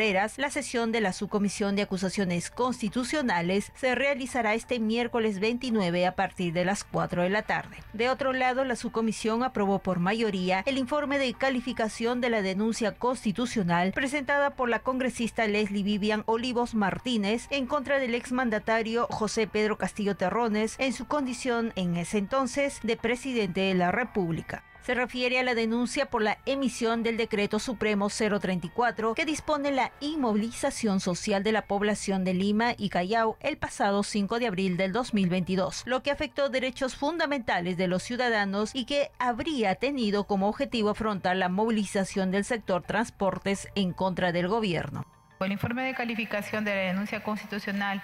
[0.00, 6.54] la sesión de la Subcomisión de Acusaciones Constitucionales se realizará este miércoles 29 a partir
[6.54, 7.76] de las 4 de la tarde.
[7.92, 12.92] De otro lado, la subcomisión aprobó por mayoría el informe de calificación de la denuncia
[12.92, 19.76] constitucional presentada por la congresista Leslie Vivian Olivos Martínez en contra del exmandatario José Pedro
[19.76, 25.38] Castillo Terrones en su condición en ese entonces de presidente de la República se refiere
[25.38, 31.42] a la denuncia por la emisión del decreto supremo 034 que dispone la inmovilización social
[31.42, 36.02] de la población de Lima y Callao el pasado 5 de abril del 2022, lo
[36.02, 41.48] que afectó derechos fundamentales de los ciudadanos y que habría tenido como objetivo afrontar la
[41.48, 45.06] movilización del sector transportes en contra del gobierno.
[45.40, 48.02] El informe de calificación de la denuncia constitucional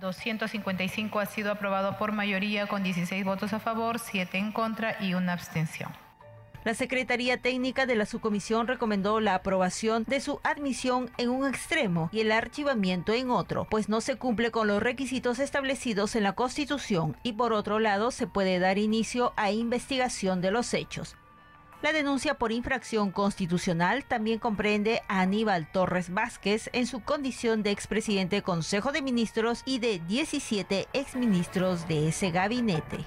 [0.00, 5.14] 255 ha sido aprobado por mayoría con 16 votos a favor, 7 en contra y
[5.14, 5.90] una abstención.
[6.66, 12.10] La Secretaría Técnica de la Subcomisión recomendó la aprobación de su admisión en un extremo
[12.12, 16.32] y el archivamiento en otro, pues no se cumple con los requisitos establecidos en la
[16.32, 21.14] Constitución y por otro lado se puede dar inicio a investigación de los hechos.
[21.82, 27.70] La denuncia por infracción constitucional también comprende a Aníbal Torres Vázquez en su condición de
[27.70, 33.06] expresidente del Consejo de Ministros y de 17 exministros de ese gabinete.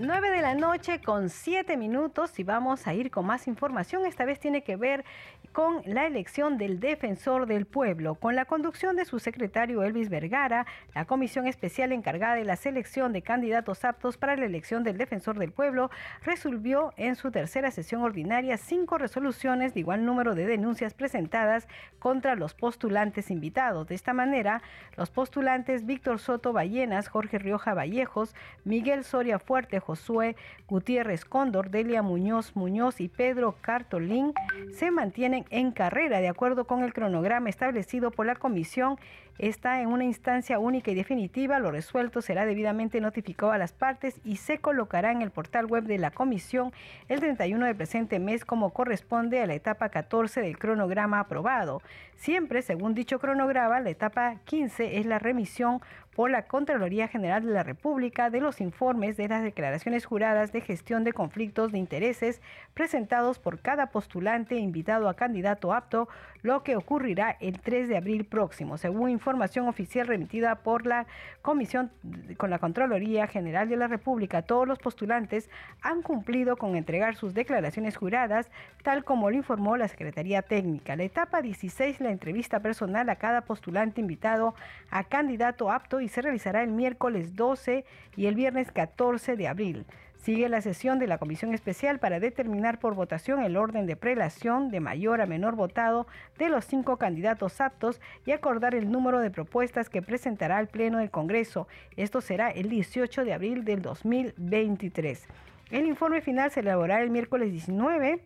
[0.00, 4.06] 9 de la noche con 7 minutos y vamos a ir con más información.
[4.06, 5.04] Esta vez tiene que ver
[5.52, 8.14] con la elección del defensor del pueblo.
[8.14, 13.12] Con la conducción de su secretario Elvis Vergara, la comisión especial encargada de la selección
[13.12, 15.90] de candidatos aptos para la elección del defensor del pueblo
[16.22, 22.36] resolvió en su tercera sesión ordinaria cinco resoluciones de igual número de denuncias presentadas contra
[22.36, 23.86] los postulantes invitados.
[23.86, 24.62] De esta manera,
[24.96, 28.34] los postulantes Víctor Soto Ballenas, Jorge Rioja Vallejos,
[28.64, 30.36] Miguel Soria Fuerte, Josué
[30.68, 34.32] Gutiérrez Cóndor, Delia Muñoz Muñoz y Pedro Cartolín
[34.72, 36.20] se mantienen en carrera.
[36.20, 38.98] De acuerdo con el cronograma establecido por la comisión,
[39.40, 41.58] está en una instancia única y definitiva.
[41.58, 45.84] Lo resuelto será debidamente notificado a las partes y se colocará en el portal web
[45.84, 46.72] de la comisión
[47.08, 51.80] el 31 del presente mes como corresponde a la etapa 14 del cronograma aprobado.
[52.16, 55.80] Siempre, según dicho cronograma, la etapa 15 es la remisión
[56.14, 60.60] por la Contraloría General de la República de los informes de las declaraciones juradas de
[60.60, 62.42] gestión de conflictos de intereses
[62.74, 66.08] presentados por cada postulante invitado a candidato apto,
[66.42, 71.06] lo que ocurrirá el 3 de abril próximo, según información oficial remitida por la
[71.40, 71.92] Comisión
[72.36, 74.42] con la Contraloría General de la República.
[74.42, 75.48] Todos los postulantes
[75.82, 78.50] han cumplido con entregar sus declaraciones juradas,
[78.82, 80.96] tal como lo informó la Secretaría Técnica.
[80.96, 84.56] La etapa 16, la entrevista personal a cada postulante invitado
[84.90, 87.84] a candidato apto y se realizará el miércoles 12
[88.16, 89.86] y el viernes 14 de abril.
[90.22, 94.70] Sigue la sesión de la Comisión Especial para determinar por votación el orden de prelación
[94.70, 96.06] de mayor a menor votado
[96.38, 100.98] de los cinco candidatos aptos y acordar el número de propuestas que presentará al Pleno
[100.98, 101.68] del Congreso.
[101.96, 105.26] Esto será el 18 de abril del 2023.
[105.70, 108.20] El informe final se elaborará el miércoles 19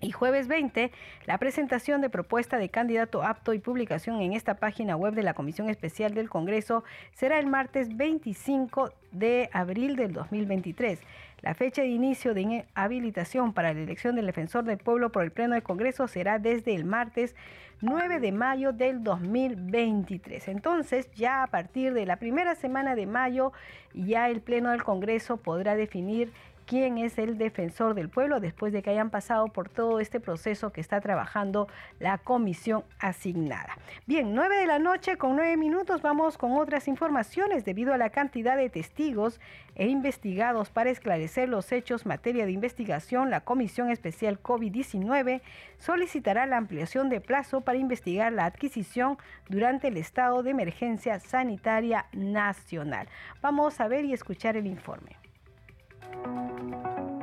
[0.00, 0.92] y jueves 20,
[1.26, 5.34] la presentación de propuesta de candidato apto y publicación en esta página web de la
[5.34, 11.00] Comisión Especial del Congreso será el martes 25 de abril del 2023.
[11.40, 15.30] La fecha de inicio de habilitación para la elección del defensor del pueblo por el
[15.30, 17.36] Pleno del Congreso será desde el martes
[17.80, 20.48] 9 de mayo del 2023.
[20.48, 23.52] Entonces, ya a partir de la primera semana de mayo,
[23.94, 26.32] ya el Pleno del Congreso podrá definir
[26.68, 30.70] quién es el defensor del pueblo después de que hayan pasado por todo este proceso
[30.70, 31.66] que está trabajando
[31.98, 33.78] la comisión asignada.
[34.06, 38.10] Bien, 9 de la noche con 9 minutos vamos con otras informaciones debido a la
[38.10, 39.40] cantidad de testigos
[39.76, 43.30] e investigados para esclarecer los hechos materia de investigación.
[43.30, 45.40] La Comisión Especial COVID-19
[45.78, 49.16] solicitará la ampliación de plazo para investigar la adquisición
[49.48, 53.08] durante el estado de emergencia sanitaria nacional.
[53.40, 55.16] Vamos a ver y escuchar el informe.
[56.14, 57.17] Thank you.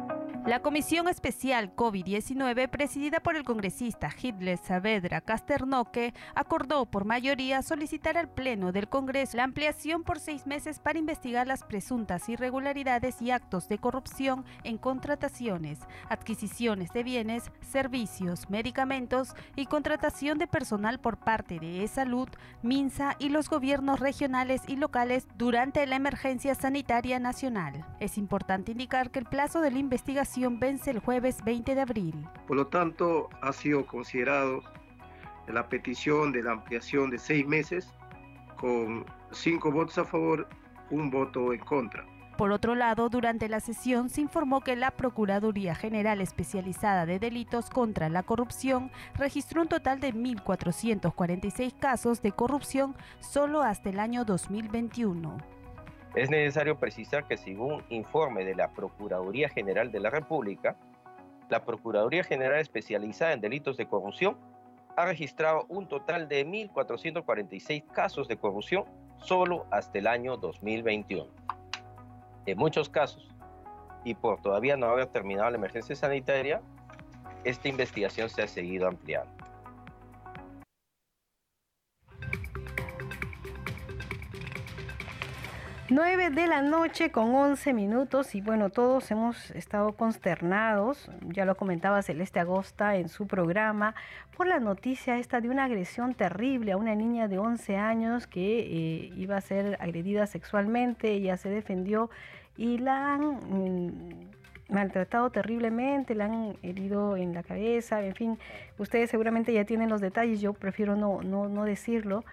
[0.46, 8.16] La Comisión Especial COVID-19, presidida por el congresista Hitler Saavedra Casternoque, acordó por mayoría solicitar
[8.16, 13.32] al Pleno del Congreso la ampliación por seis meses para investigar las presuntas irregularidades y
[13.32, 21.18] actos de corrupción en contrataciones, adquisiciones de bienes, servicios, medicamentos y contratación de personal por
[21.18, 22.30] parte de E-Salud,
[22.62, 27.84] MINSA y los gobiernos regionales y locales durante la emergencia sanitaria nacional.
[28.00, 32.28] Es importante indicar que el plazo de la investigación vence el jueves 20 de abril.
[32.48, 34.62] Por lo tanto, ha sido considerado
[35.48, 37.94] la petición de la ampliación de seis meses
[38.58, 40.48] con cinco votos a favor,
[40.92, 42.06] un voto en contra.
[42.38, 47.70] Por otro lado, durante la sesión se informó que la Procuraduría General Especializada de Delitos
[47.70, 54.26] contra la Corrupción registró un total de 1.446 casos de corrupción solo hasta el año
[54.26, 55.55] 2021.
[56.16, 60.78] Es necesario precisar que según informe de la Procuraduría General de la República,
[61.50, 64.38] la Procuraduría General Especializada en Delitos de Corrupción
[64.96, 68.86] ha registrado un total de 1.446 casos de corrupción
[69.18, 71.30] solo hasta el año 2021.
[72.46, 73.28] En muchos casos,
[74.06, 76.62] y por todavía no haber terminado la emergencia sanitaria,
[77.44, 79.35] esta investigación se ha seguido ampliando.
[85.90, 91.56] 9 de la noche con 11 minutos y bueno, todos hemos estado consternados, ya lo
[91.56, 93.94] comentaba Celeste Agosta en su programa,
[94.36, 98.62] por la noticia esta de una agresión terrible a una niña de 11 años que
[98.62, 102.10] eh, iba a ser agredida sexualmente, ella se defendió
[102.58, 104.30] y la han mm,
[104.70, 108.40] maltratado terriblemente, la han herido en la cabeza, en fin,
[108.80, 112.26] ustedes seguramente ya tienen los detalles, yo prefiero no, no, no decirlo.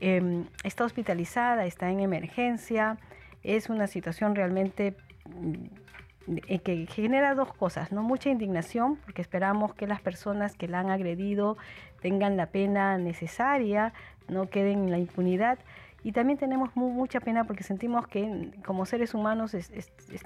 [0.00, 2.98] Em, está hospitalizada, está en emergencia.
[3.42, 4.94] Es una situación realmente
[5.24, 8.02] mm, eh, que genera dos cosas, ¿no?
[8.02, 11.56] Mucha indignación, porque esperamos que las personas que la han agredido
[12.00, 13.92] tengan la pena necesaria,
[14.28, 15.58] no queden en la impunidad.
[16.02, 19.56] Y también tenemos mucha pena porque sentimos que mm, como seres humanos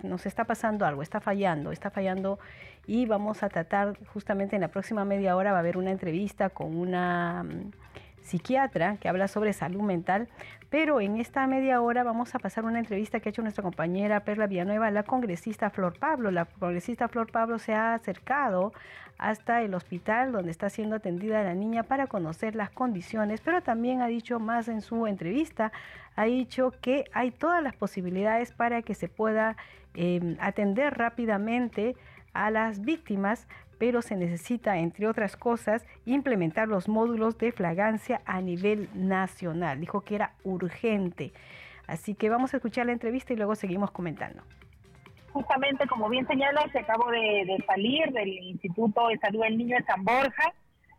[0.02, 2.38] nos está pasando algo, está fallando, está fallando
[2.87, 6.50] y vamos a tratar justamente en la próxima media hora va a haber una entrevista
[6.50, 7.70] con una mm,
[8.22, 10.28] psiquiatra que habla sobre salud mental,
[10.70, 14.20] pero en esta media hora vamos a pasar una entrevista que ha hecho nuestra compañera
[14.20, 16.31] Perla Villanueva, la congresista Flor Pablo.
[16.31, 18.72] La congresista Flor Pablo se ha acercado
[19.19, 24.00] hasta el hospital donde está siendo atendida la niña para conocer las condiciones, pero también
[24.00, 25.73] ha dicho más en su entrevista,
[26.16, 29.56] ha dicho que hay todas las posibilidades para que se pueda
[29.94, 31.96] eh, atender rápidamente
[32.32, 33.49] a las víctimas
[33.81, 39.81] pero se necesita, entre otras cosas, implementar los módulos de flagancia a nivel nacional.
[39.81, 41.32] Dijo que era urgente.
[41.87, 44.43] Así que vamos a escuchar la entrevista y luego seguimos comentando.
[45.32, 49.85] Justamente, como bien señala, se acabo de, salir del Instituto de Salud del Niño de
[49.85, 50.53] San Borja,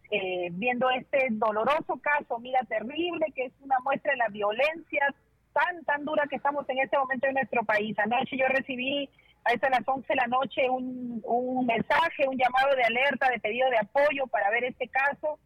[0.10, 5.14] eh, viendo este doloroso caso, mira, terrible, que es una muestra de la violencia
[5.54, 7.98] tan, tan dura que estamos en este momento en nuestro país.
[8.00, 9.08] Anoche yo recibí
[9.44, 13.70] a las 11 de la noche un, un mensaje, un llamado de alerta, de pedido
[13.70, 15.40] de apoyo para ver este caso.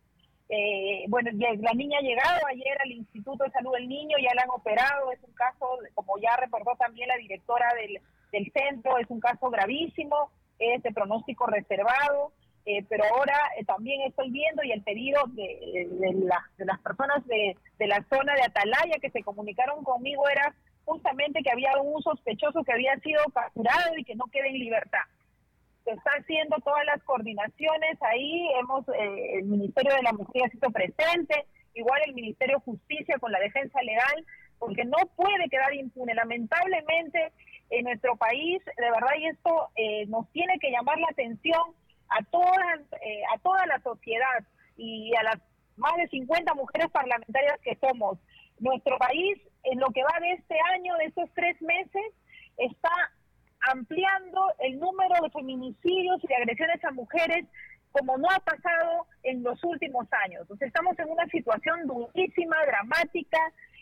[0.47, 4.43] Eh, bueno, la niña ha llegado ayer al Instituto de Salud del Niño, ya la
[4.43, 5.65] han operado, es un caso,
[5.95, 7.99] como ya reportó también la directora del,
[8.31, 12.31] del centro, es un caso gravísimo, es de pronóstico reservado,
[12.65, 16.13] eh, pero ahora eh, también estoy viendo y el pedido de, de,
[16.57, 20.53] de las personas de, de la zona de Atalaya que se comunicaron conmigo era
[20.85, 25.03] justamente que había un sospechoso que había sido capturado y que no quede en libertad.
[25.83, 30.49] Se está haciendo todas las coordinaciones ahí, hemos eh, el Ministerio de la Mujer ha
[30.49, 34.25] sido presente, igual el Ministerio de Justicia con la defensa legal,
[34.57, 36.13] porque no puede quedar impune.
[36.13, 37.31] Lamentablemente
[37.69, 41.61] en nuestro país, de verdad, y esto eh, nos tiene que llamar la atención
[42.09, 44.43] a todas, eh, a toda la sociedad
[44.77, 45.37] y a las
[45.77, 48.17] más de 50 mujeres parlamentarias que somos.
[48.59, 52.13] Nuestro país, en lo que va de este año, de estos tres meses,
[52.57, 52.91] está
[53.71, 57.45] ampliando el número de feminicidios y de agresiones a mujeres
[57.91, 60.41] como no ha pasado en los últimos años.
[60.41, 63.39] Entonces estamos en una situación durísima, dramática,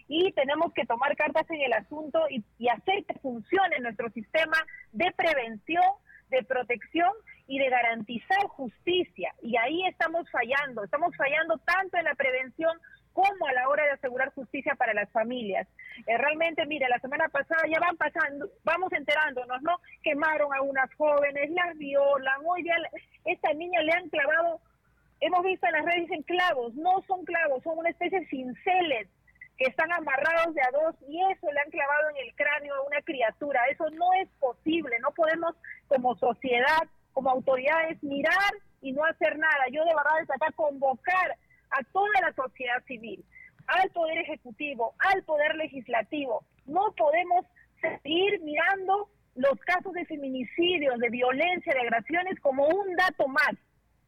[0.07, 4.57] y tenemos que tomar cartas en el asunto y, y hacer que funcione nuestro sistema
[4.91, 5.83] de prevención,
[6.29, 7.11] de protección
[7.47, 9.33] y de garantizar justicia.
[9.41, 12.77] Y ahí estamos fallando, estamos fallando tanto en la prevención
[13.13, 15.67] como a la hora de asegurar justicia para las familias.
[16.07, 19.77] Eh, realmente, mire, la semana pasada ya van pasando, vamos enterándonos, ¿no?
[20.01, 22.75] Quemaron a unas jóvenes, las violan, hoy día
[23.25, 24.59] esta niña le han clavado,
[25.21, 29.07] hemos visto en las redes en clavos, no son clavos, son una especie de cinceles
[29.57, 32.87] que están amarrados de a dos y eso le han clavado en el cráneo a
[32.87, 33.61] una criatura.
[33.69, 35.55] Eso no es posible, no podemos
[35.87, 36.81] como sociedad,
[37.13, 39.67] como autoridades mirar y no hacer nada.
[39.71, 41.37] Yo de verdad desde acá convocar
[41.73, 43.23] a toda la sociedad civil,
[43.67, 46.45] al Poder Ejecutivo, al Poder Legislativo.
[46.65, 47.45] No podemos
[47.81, 53.53] seguir mirando los casos de feminicidios, de violencia, de agresiones como un dato más.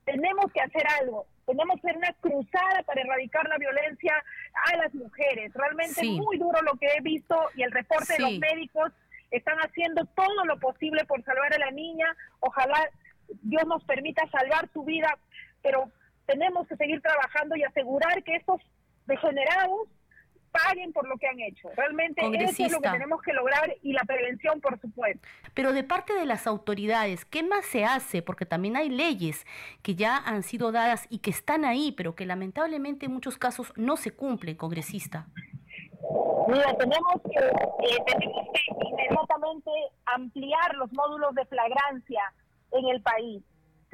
[0.05, 4.13] Tenemos que hacer algo, tenemos que hacer una cruzada para erradicar la violencia
[4.71, 5.51] a las mujeres.
[5.53, 8.91] Realmente es muy duro lo que he visto y el reporte de los médicos
[9.31, 12.15] están haciendo todo lo posible por salvar a la niña.
[12.39, 12.87] Ojalá
[13.41, 15.17] Dios nos permita salvar su vida,
[15.63, 15.91] pero
[16.25, 18.61] tenemos que seguir trabajando y asegurar que estos
[19.05, 19.87] degenerados
[20.51, 21.69] paguen por lo que han hecho.
[21.75, 25.27] Realmente eso es lo que tenemos que lograr y la prevención, por supuesto.
[25.53, 28.21] Pero de parte de las autoridades, ¿qué más se hace?
[28.21, 29.45] Porque también hay leyes
[29.81, 33.73] que ya han sido dadas y que están ahí, pero que lamentablemente en muchos casos
[33.75, 35.27] no se cumplen, congresista.
[36.47, 39.71] Mira, tenemos que, eh, tenemos que inmediatamente
[40.05, 42.33] ampliar los módulos de flagrancia
[42.71, 43.43] en el país.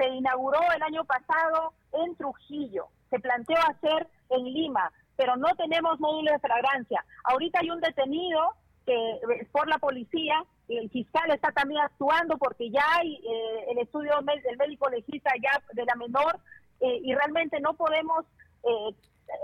[0.01, 5.99] Se inauguró el año pasado en Trujillo, se planteó hacer en Lima, pero no tenemos
[5.99, 7.05] módulos de flagrancia.
[7.25, 12.71] Ahorita hay un detenido que es por la policía, el fiscal está también actuando porque
[12.71, 16.39] ya hay eh, el estudio del médico legista ya de la menor
[16.79, 18.25] eh, y realmente no podemos,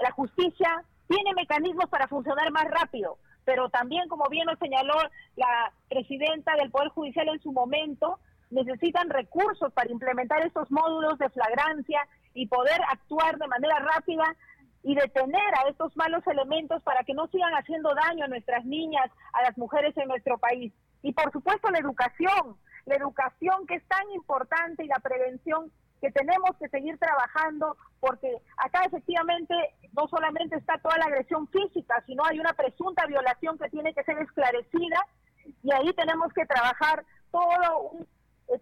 [0.01, 4.95] la justicia tiene mecanismos para funcionar más rápido, pero también, como bien nos señaló
[5.35, 8.17] la presidenta del Poder Judicial en su momento,
[8.50, 14.36] necesitan recursos para implementar estos módulos de flagrancia y poder actuar de manera rápida
[14.84, 19.10] y detener a estos malos elementos para que no sigan haciendo daño a nuestras niñas,
[19.34, 20.72] a las mujeres en nuestro país.
[21.01, 26.12] Y por supuesto la educación, la educación que es tan importante y la prevención que
[26.12, 29.54] tenemos que seguir trabajando porque acá efectivamente
[29.94, 34.04] no solamente está toda la agresión física, sino hay una presunta violación que tiene que
[34.04, 35.00] ser esclarecida
[35.63, 38.08] y ahí tenemos que trabajar todo un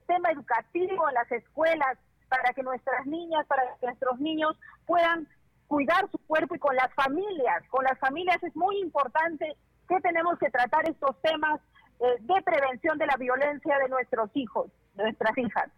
[0.07, 1.97] tema educativo en las escuelas
[2.29, 5.27] para que nuestras niñas, para que nuestros niños puedan
[5.67, 7.63] cuidar su cuerpo y con las familias.
[7.69, 9.55] Con las familias es muy importante
[9.87, 11.59] que tenemos que tratar estos temas
[11.99, 15.69] eh, de prevención de la violencia de nuestros hijos, de nuestras hijas.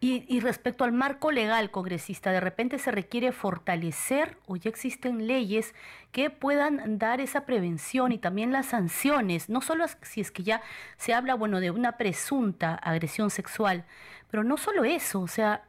[0.00, 5.74] Y, respecto al marco legal, congresista, ¿de repente se requiere fortalecer o ya existen leyes
[6.12, 9.48] que puedan dar esa prevención y también las sanciones?
[9.48, 10.62] No solo si es que ya
[10.98, 13.86] se habla, bueno, de una presunta agresión sexual,
[14.30, 15.64] pero no solo eso, o sea,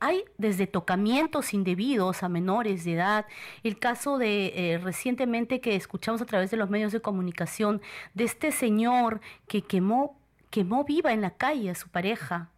[0.00, 3.26] hay desde tocamientos indebidos a menores de edad,
[3.62, 7.80] el caso de eh, recientemente que escuchamos a través de los medios de comunicación
[8.14, 10.18] de este señor que quemó,
[10.50, 12.50] quemó viva en la calle a su pareja.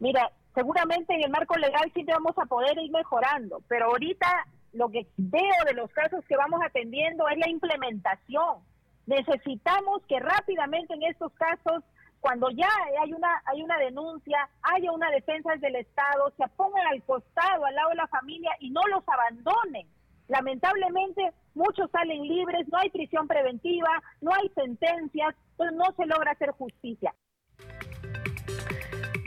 [0.00, 4.26] Mira, seguramente en el marco legal sí te vamos a poder ir mejorando, pero ahorita
[4.72, 8.58] lo que veo de los casos que vamos atendiendo es la implementación.
[9.06, 11.84] Necesitamos que rápidamente en estos casos,
[12.20, 12.68] cuando ya
[13.02, 17.74] hay una hay una denuncia, haya una defensa del Estado, se pongan al costado, al
[17.74, 19.86] lado de la familia y no los abandonen.
[20.28, 26.32] Lamentablemente muchos salen libres, no hay prisión preventiva, no hay sentencias, pues no se logra
[26.32, 27.12] hacer justicia.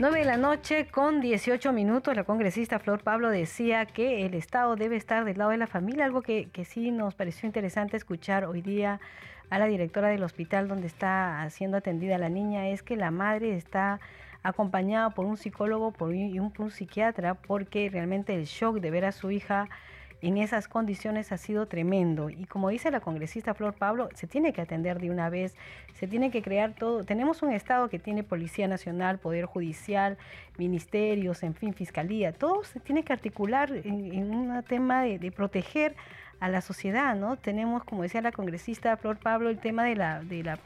[0.04, 4.76] 9 de la noche con 18 minutos, la congresista Flor Pablo decía que el Estado
[4.76, 8.44] debe estar del lado de la familia, algo que, que sí nos pareció interesante escuchar
[8.44, 9.00] hoy día
[9.48, 13.56] a la directora del hospital donde está siendo atendida la niña, es que la madre
[13.56, 13.98] está
[14.42, 19.06] acompañada por un psicólogo por, y un, un psiquiatra porque realmente el shock de ver
[19.06, 19.70] a su hija
[20.24, 22.30] en esas condiciones ha sido tremendo.
[22.30, 25.54] Y como dice la congresista Flor Pablo, se tiene que atender de una vez,
[25.94, 27.04] se tiene que crear todo.
[27.04, 30.16] Tenemos un Estado que tiene Policía Nacional, Poder Judicial,
[30.56, 32.32] ministerios, en fin, Fiscalía.
[32.32, 35.94] Todo se tiene que articular en, un tema de, proteger
[36.40, 37.36] a la sociedad, ¿no?
[37.36, 40.56] Tenemos, como decía la congresista Flor Pablo, el tema de la, de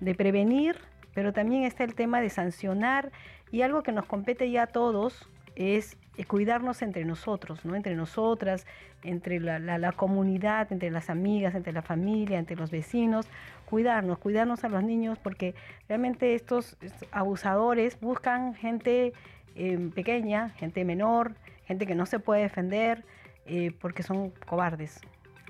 [0.00, 0.76] de prevenir,
[1.14, 3.10] pero también está el tema de sancionar
[3.50, 7.74] y algo que nos compete ya a todos es cuidarnos entre nosotros, ¿no?
[7.74, 8.66] Entre nosotras,
[9.02, 13.26] entre la, comunidad, entre las amigas, entre la familia, entre los vecinos,
[13.64, 15.56] cuidarnos, cuidarnos a los niños, porque
[15.88, 16.76] realmente estos,
[17.10, 19.12] abusadores buscan gente
[19.56, 21.34] eh, pequeña, gente menor,
[21.66, 23.04] gente que no se puede defender,
[23.46, 25.00] eh, porque son cobardes,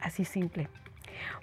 [0.01, 0.69] así simple.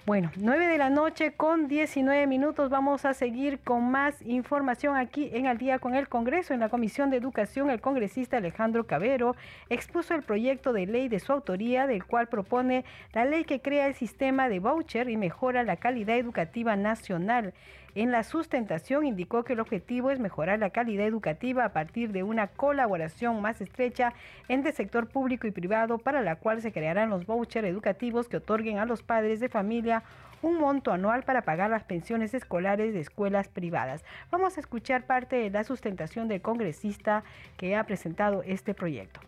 [0.06, 2.70] Bueno, 9 de la noche con 19 minutos.
[2.70, 6.54] Vamos a seguir con más información aquí en Al día con el Congreso.
[6.54, 9.36] En la Comisión de Educación, el congresista Alejandro Cabero
[9.68, 13.86] expuso el proyecto de ley de su autoría, del cual propone la ley que crea
[13.86, 17.54] el sistema de voucher y mejora la calidad educativa nacional.
[17.94, 22.22] En la sustentación indicó que el objetivo es mejorar la calidad educativa a partir de
[22.22, 24.14] una colaboración más estrecha
[24.48, 28.78] entre sector público y privado para la cual se crearán los vouchers educativos que otorguen
[28.78, 30.04] a los padres de familia
[30.40, 34.04] un monto anual para pagar las pensiones escolares de escuelas privadas.
[34.30, 37.24] Vamos a escuchar parte de la sustentación del congresista
[37.58, 39.20] que ha presentado este proyecto.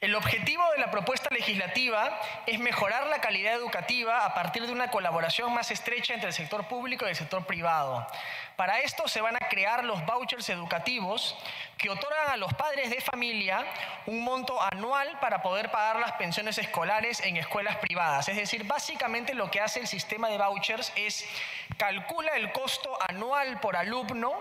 [0.00, 4.92] El objetivo de la propuesta legislativa es mejorar la calidad educativa a partir de una
[4.92, 8.06] colaboración más estrecha entre el sector público y el sector privado.
[8.54, 11.36] Para esto se van a crear los vouchers educativos
[11.76, 13.66] que otorgan a los padres de familia
[14.06, 18.28] un monto anual para poder pagar las pensiones escolares en escuelas privadas.
[18.28, 21.28] Es decir, básicamente lo que hace el sistema de vouchers es
[21.76, 24.32] calcula el costo anual por alumno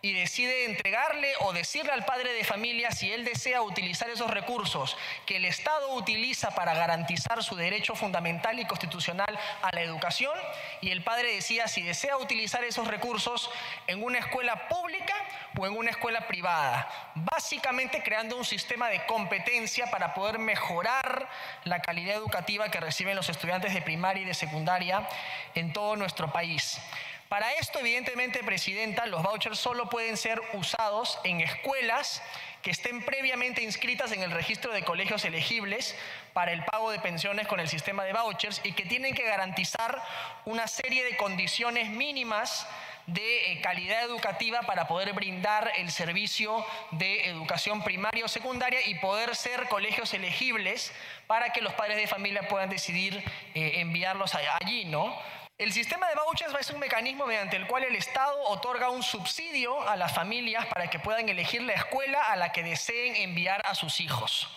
[0.00, 4.96] y decide entregarle o decirle al padre de familia si él desea utilizar esos recursos
[5.26, 10.36] que el Estado utiliza para garantizar su derecho fundamental y constitucional a la educación
[10.80, 13.50] y el padre decía si desea utilizar esos recursos
[13.86, 15.14] en una escuela pública
[15.58, 21.28] o en una escuela privada, básicamente creando un sistema de competencia para poder mejorar
[21.64, 25.08] la calidad educativa que reciben los estudiantes de primaria y de secundaria
[25.54, 26.80] en todo nuestro país.
[27.28, 32.22] Para esto, evidentemente, Presidenta, los vouchers solo pueden ser usados en escuelas
[32.62, 35.94] que estén previamente inscritas en el registro de colegios elegibles
[36.32, 40.02] para el pago de pensiones con el sistema de vouchers y que tienen que garantizar
[40.46, 42.66] una serie de condiciones mínimas
[43.06, 48.94] de eh, calidad educativa para poder brindar el servicio de educación primaria o secundaria y
[48.96, 50.92] poder ser colegios elegibles
[51.26, 53.22] para que los padres de familia puedan decidir
[53.54, 55.14] eh, enviarlos allí, ¿no?
[55.58, 59.88] El sistema de vouchers es un mecanismo mediante el cual el Estado otorga un subsidio
[59.88, 63.74] a las familias para que puedan elegir la escuela a la que deseen enviar a
[63.74, 64.48] sus hijos.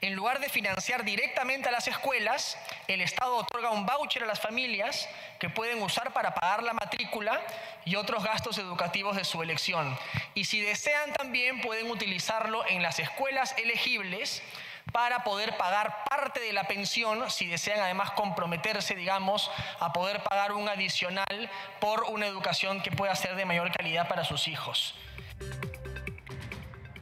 [0.00, 2.56] En lugar de financiar directamente a las escuelas,
[2.86, 5.08] el Estado otorga un voucher a las familias
[5.40, 7.40] que pueden usar para pagar la matrícula
[7.84, 9.98] y otros gastos educativos de su elección.
[10.34, 14.40] Y si desean también pueden utilizarlo en las escuelas elegibles
[14.94, 20.52] para poder pagar parte de la pensión, si desean además comprometerse, digamos, a poder pagar
[20.52, 24.94] un adicional por una educación que pueda ser de mayor calidad para sus hijos.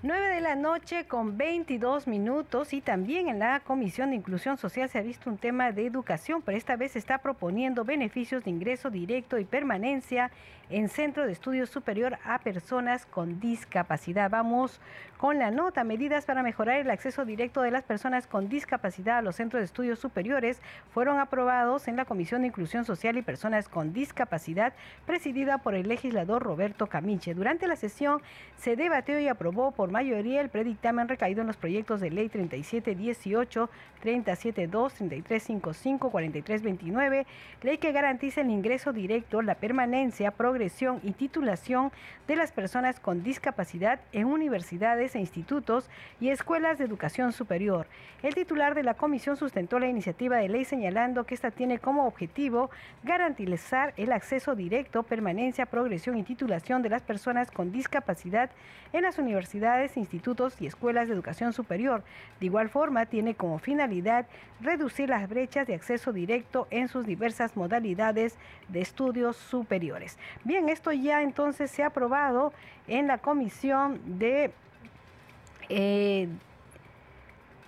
[0.05, 4.89] 9 de la noche con 22 minutos y también en la Comisión de Inclusión Social
[4.89, 8.51] se ha visto un tema de educación, pero esta vez se está proponiendo beneficios de
[8.51, 10.33] ingreso directo y permanencia
[10.71, 14.31] en Centro de Estudios Superior a personas con discapacidad.
[14.31, 14.81] Vamos
[15.23, 19.23] con la nota, medidas para mejorar el acceso directo de las personas con discapacidad a
[19.23, 20.61] los centros de estudios superiores
[20.91, 24.73] fueron aprobados en la Comisión de Inclusión Social y Personas con Discapacidad,
[25.07, 27.35] presidida por el legislador Roberto Camiche.
[27.35, 28.21] Durante la sesión
[28.57, 33.71] se debatió y aprobó por mayoría el predictamen recaído en los proyectos de ley 3718,
[34.01, 37.27] 372, 3355, 4329,
[37.63, 41.93] ley que garantiza el ingreso directo, la permanencia, progresión y titulación
[42.27, 45.89] de las personas con discapacidad en universidades e institutos
[46.21, 47.87] y escuelas de educación superior.
[48.23, 52.07] El titular de la comisión sustentó la iniciativa de ley señalando que esta tiene como
[52.07, 52.71] objetivo
[53.03, 58.51] garantizar el acceso directo, permanencia, progresión y titulación de las personas con discapacidad
[58.93, 62.05] en las universidades, institutos y escuelas de educación superior.
[62.41, 64.27] De igual forma, tiene como finalidad
[64.61, 68.37] reducir las brechas de acceso directo en sus diversas modalidades
[68.69, 70.19] de estudios superiores.
[70.45, 72.53] Bien, esto ya entonces se ha aprobado
[72.87, 74.53] en la comisión de
[75.75, 76.29] eh,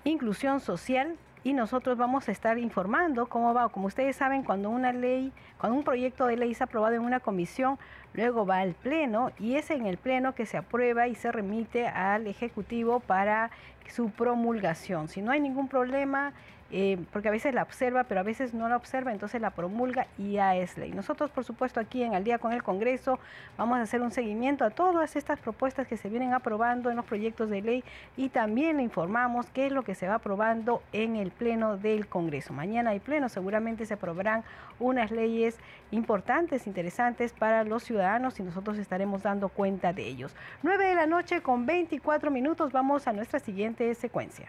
[0.04, 3.68] inclusión social y nosotros vamos a estar informando cómo va.
[3.70, 7.20] Como ustedes saben, cuando una ley, cuando un proyecto de ley es aprobado en una
[7.20, 7.78] comisión,
[8.12, 11.86] luego va al pleno y es en el pleno que se aprueba y se remite
[11.86, 13.50] al ejecutivo para
[13.88, 15.08] su promulgación.
[15.08, 16.32] Si no hay ningún problema,
[16.76, 20.08] eh, porque a veces la observa, pero a veces no la observa, entonces la promulga
[20.18, 20.90] y ya es ley.
[20.90, 23.20] Nosotros, por supuesto, aquí en Al día con el Congreso
[23.56, 27.04] vamos a hacer un seguimiento a todas estas propuestas que se vienen aprobando en los
[27.04, 27.84] proyectos de ley
[28.16, 32.08] y también le informamos qué es lo que se va aprobando en el Pleno del
[32.08, 32.52] Congreso.
[32.52, 34.42] Mañana hay Pleno, seguramente se aprobarán
[34.80, 35.56] unas leyes
[35.92, 40.34] importantes, interesantes para los ciudadanos y nosotros estaremos dando cuenta de ellos.
[40.64, 44.48] 9 de la noche con 24 minutos, vamos a nuestra siguiente secuencia.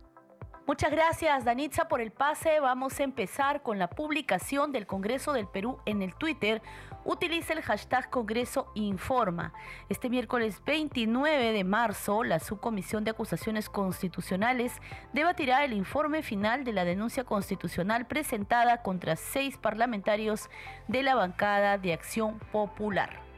[0.71, 2.61] Muchas gracias, Danitza, por el pase.
[2.61, 6.61] Vamos a empezar con la publicación del Congreso del Perú en el Twitter.
[7.03, 9.51] Utiliza el hashtag Congreso Informa.
[9.89, 14.71] Este miércoles 29 de marzo, la Subcomisión de Acusaciones Constitucionales
[15.11, 20.49] debatirá el informe final de la denuncia constitucional presentada contra seis parlamentarios
[20.87, 23.30] de la bancada de Acción Popular.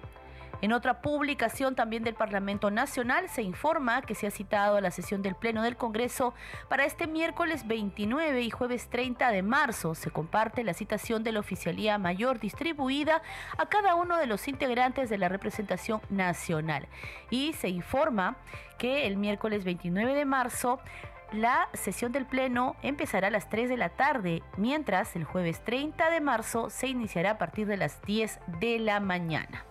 [0.64, 4.92] En otra publicación también del Parlamento Nacional se informa que se ha citado a la
[4.92, 6.34] sesión del Pleno del Congreso
[6.70, 9.94] para este miércoles 29 y jueves 30 de marzo.
[9.94, 13.22] Se comparte la citación de la Oficialía Mayor distribuida
[13.58, 16.88] a cada uno de los integrantes de la representación nacional.
[17.30, 18.38] Y se informa
[18.78, 20.80] que el miércoles 29 de marzo
[21.34, 26.10] la sesión del Pleno empezará a las 3 de la tarde, mientras el jueves 30
[26.10, 29.66] de marzo se iniciará a partir de las 10 de la mañana.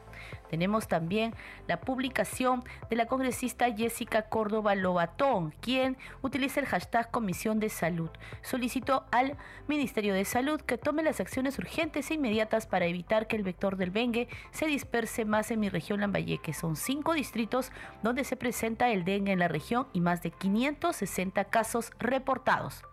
[0.51, 1.35] Tenemos también
[1.67, 8.11] la publicación de la congresista Jessica Córdoba Lobatón, quien utiliza el hashtag Comisión de Salud.
[8.43, 9.37] Solicitó al
[9.69, 13.77] Ministerio de Salud que tome las acciones urgentes e inmediatas para evitar que el vector
[13.77, 16.53] del dengue se disperse más en mi región Lambayeque.
[16.53, 21.45] Son cinco distritos donde se presenta el dengue en la región y más de 560
[21.45, 22.85] casos reportados.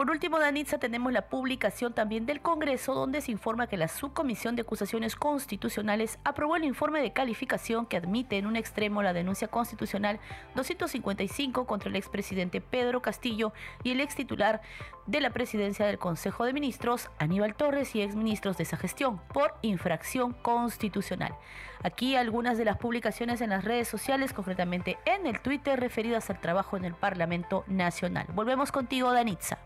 [0.00, 4.56] Por último, Danitza, tenemos la publicación también del Congreso donde se informa que la Subcomisión
[4.56, 9.48] de Acusaciones Constitucionales aprobó el informe de calificación que admite en un extremo la denuncia
[9.48, 10.18] constitucional
[10.54, 14.62] 255 contra el expresidente Pedro Castillo y el ex titular
[15.04, 19.52] de la presidencia del Consejo de Ministros, Aníbal Torres, y exministros de esa gestión por
[19.60, 21.34] infracción constitucional.
[21.82, 26.40] Aquí algunas de las publicaciones en las redes sociales, concretamente en el Twitter, referidas al
[26.40, 28.26] trabajo en el Parlamento Nacional.
[28.32, 29.58] Volvemos contigo, Danitza.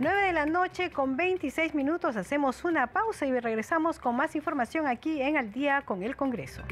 [0.00, 4.86] 9 de la noche con 26 minutos hacemos una pausa y regresamos con más información
[4.86, 6.62] aquí en Al día con el Congreso.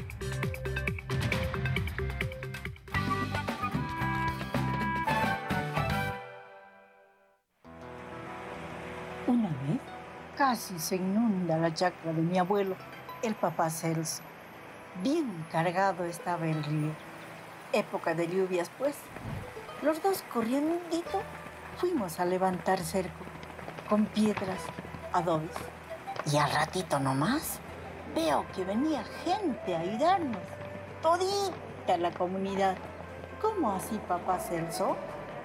[9.27, 9.79] Una vez
[10.35, 12.75] casi se inunda la chacra de mi abuelo,
[13.21, 14.23] el papá Celso.
[15.03, 16.95] Bien cargado estaba el río.
[17.73, 18.97] Época de lluvias, pues.
[19.83, 20.81] Los dos corriendo
[21.79, 23.23] fuimos a levantar cerco
[23.87, 24.59] con piedras,
[25.13, 25.55] adobes.
[26.31, 27.59] Y al ratito nomás
[28.13, 30.41] veo que venía gente a ayudarnos,
[31.01, 32.75] todita la comunidad.
[33.41, 34.97] ¿Cómo así, papá Celso?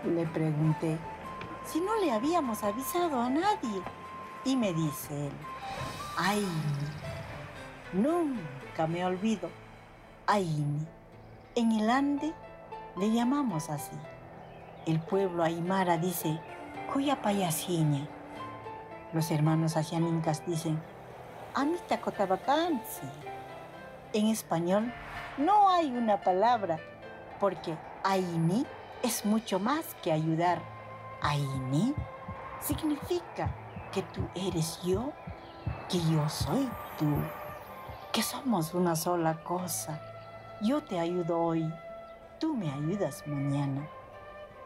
[0.05, 0.99] Le pregunté.
[1.65, 3.83] Si no le habíamos avisado a nadie.
[4.47, 5.33] Y me dice él,
[6.19, 6.47] ay,
[7.95, 9.49] nunca me olvido.
[10.27, 10.87] Aini.
[11.55, 12.35] En el Ande
[12.97, 13.97] le llamamos así
[14.87, 16.41] el pueblo aymara dice,
[16.93, 18.07] cuya payasiña.
[19.13, 20.81] Los hermanos asianincas dicen,
[21.55, 23.07] amita cotabacansi.
[24.13, 24.93] En español
[25.39, 26.79] no hay una palabra,
[27.41, 28.67] porque aini
[29.03, 30.61] es mucho más que ayudar.
[31.23, 31.95] Aini
[32.61, 33.51] significa
[33.93, 35.13] que tú eres yo,
[35.89, 36.69] que yo soy
[36.99, 37.17] tú,
[38.13, 40.01] que somos una sola cosa.
[40.61, 41.73] Yo te ayudo hoy,
[42.39, 43.89] tú me ayudas mañana.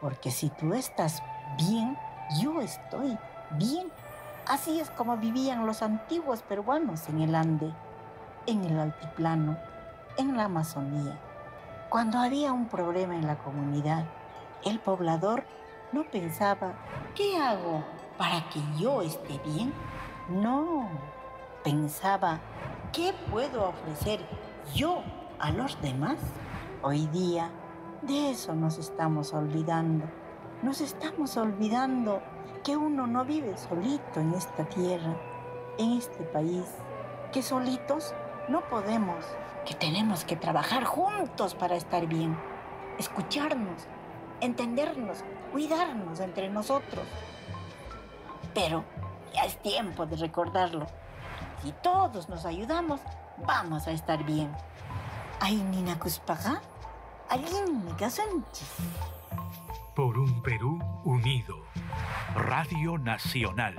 [0.01, 1.23] Porque si tú estás
[1.57, 1.97] bien,
[2.41, 3.19] yo estoy
[3.53, 3.91] bien.
[4.47, 7.73] Así es como vivían los antiguos peruanos en el Ande,
[8.47, 9.59] en el altiplano,
[10.17, 11.19] en la Amazonía.
[11.89, 14.05] Cuando había un problema en la comunidad,
[14.65, 15.45] el poblador
[15.93, 16.75] no pensaba,
[17.15, 17.83] ¿qué hago
[18.17, 19.73] para que yo esté bien?
[20.29, 20.89] No,
[21.65, 22.39] pensaba,
[22.93, 24.21] ¿qué puedo ofrecer
[24.75, 25.03] yo
[25.39, 26.19] a los demás?
[26.83, 27.51] Hoy día
[28.03, 30.05] de eso nos estamos olvidando.
[30.63, 32.23] Nos estamos olvidando
[32.63, 35.17] que uno no vive solito en esta tierra,
[35.79, 36.67] en este país,
[37.33, 38.15] que solitos
[38.49, 39.25] no podemos,
[39.67, 42.37] que tenemos que trabajar juntos para estar bien,
[42.99, 43.87] escucharnos,
[44.41, 47.07] entendernos, cuidarnos entre nosotros.
[48.55, 48.85] Pero
[49.35, 50.87] ya es tiempo de recordarlo.
[51.63, 53.01] Si todos nos ayudamos,
[53.47, 54.51] vamos a estar bien.
[55.41, 56.61] Ay, Nina Cuspaga,
[59.95, 61.62] por un Perú unido.
[62.35, 63.77] Radio Nacional.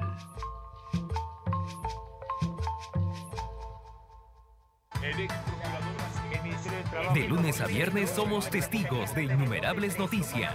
[7.13, 10.53] De lunes a viernes somos testigos de innumerables noticias.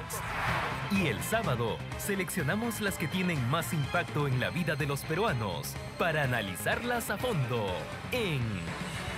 [0.92, 5.74] Y el sábado seleccionamos las que tienen más impacto en la vida de los peruanos
[5.98, 7.66] para analizarlas a fondo
[8.12, 8.40] en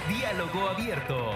[0.08, 1.32] Diálogo Abierto.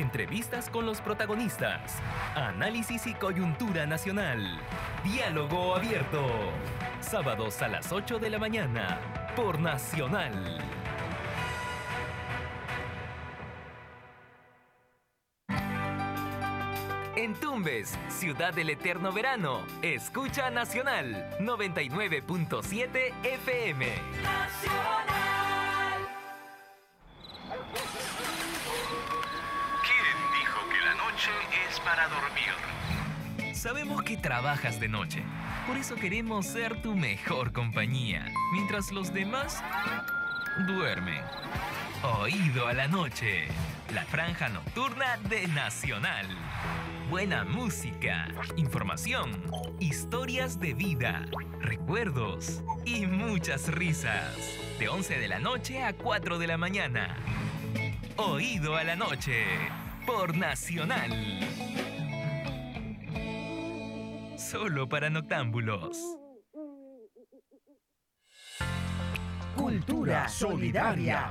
[0.00, 1.96] Entrevistas con los protagonistas.
[2.36, 4.60] Análisis y coyuntura nacional.
[5.02, 6.24] Diálogo abierto.
[7.00, 9.00] Sábados a las 8 de la mañana.
[9.34, 10.58] Por Nacional.
[17.16, 19.62] En Tumbes, ciudad del eterno verano.
[19.82, 23.86] Escucha Nacional 99.7 FM.
[24.22, 25.17] Nacional.
[31.88, 33.54] Para dormir.
[33.54, 35.22] Sabemos que trabajas de noche,
[35.66, 39.62] por eso queremos ser tu mejor compañía, mientras los demás
[40.66, 41.22] duermen.
[42.20, 43.48] Oído a la noche,
[43.94, 46.26] la franja nocturna de Nacional.
[47.08, 49.42] Buena música, información,
[49.80, 51.24] historias de vida,
[51.58, 54.36] recuerdos y muchas risas.
[54.78, 57.16] De 11 de la noche a 4 de la mañana.
[58.16, 59.46] Oído a la noche
[60.08, 61.10] por Nacional.
[64.50, 65.98] Solo para noctámbulos.
[69.54, 71.30] Cultura solidaria.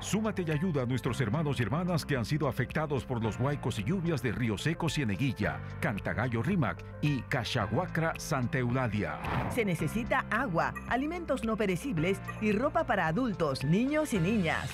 [0.00, 3.78] Súmate y ayuda a nuestros hermanos y hermanas que han sido afectados por los huaicos
[3.78, 9.20] y lluvias de Río Seco Cieneguilla, Cantagallo Rímac y Cachahuacra Santa Eulalia.
[9.54, 14.68] Se necesita agua, alimentos no perecibles y ropa para adultos, niños y niñas.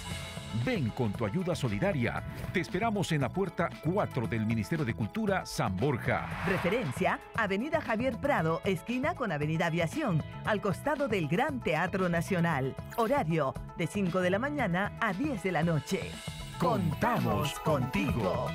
[0.64, 2.22] Ven con tu ayuda solidaria.
[2.52, 6.26] Te esperamos en la puerta 4 del Ministerio de Cultura San Borja.
[6.46, 12.74] Referencia, Avenida Javier Prado, esquina con Avenida Aviación, al costado del Gran Teatro Nacional.
[12.96, 16.10] Horario, de 5 de la mañana a 10 de la noche.
[16.58, 18.48] Contamos contigo.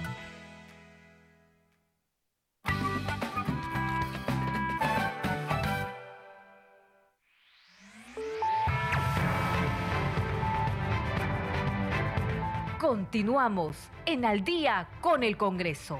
[12.79, 15.99] Continuamos en Al día con el Congreso.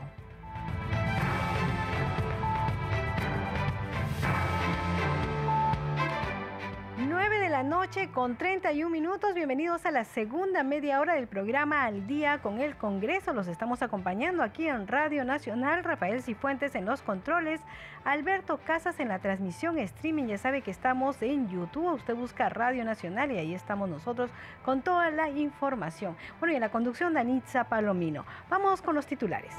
[7.64, 9.34] Noche con 31 minutos.
[9.34, 13.34] Bienvenidos a la segunda media hora del programa Al Día con el Congreso.
[13.34, 15.84] Los estamos acompañando aquí en Radio Nacional.
[15.84, 17.60] Rafael Cifuentes en los controles.
[18.06, 20.26] Alberto Casas en la transmisión streaming.
[20.26, 21.94] Ya sabe que estamos en YouTube.
[21.94, 24.30] Usted busca Radio Nacional y ahí estamos nosotros
[24.64, 26.16] con toda la información.
[26.40, 28.26] Bueno, y en la conducción Danitza Palomino.
[28.50, 29.54] Vamos con los titulares.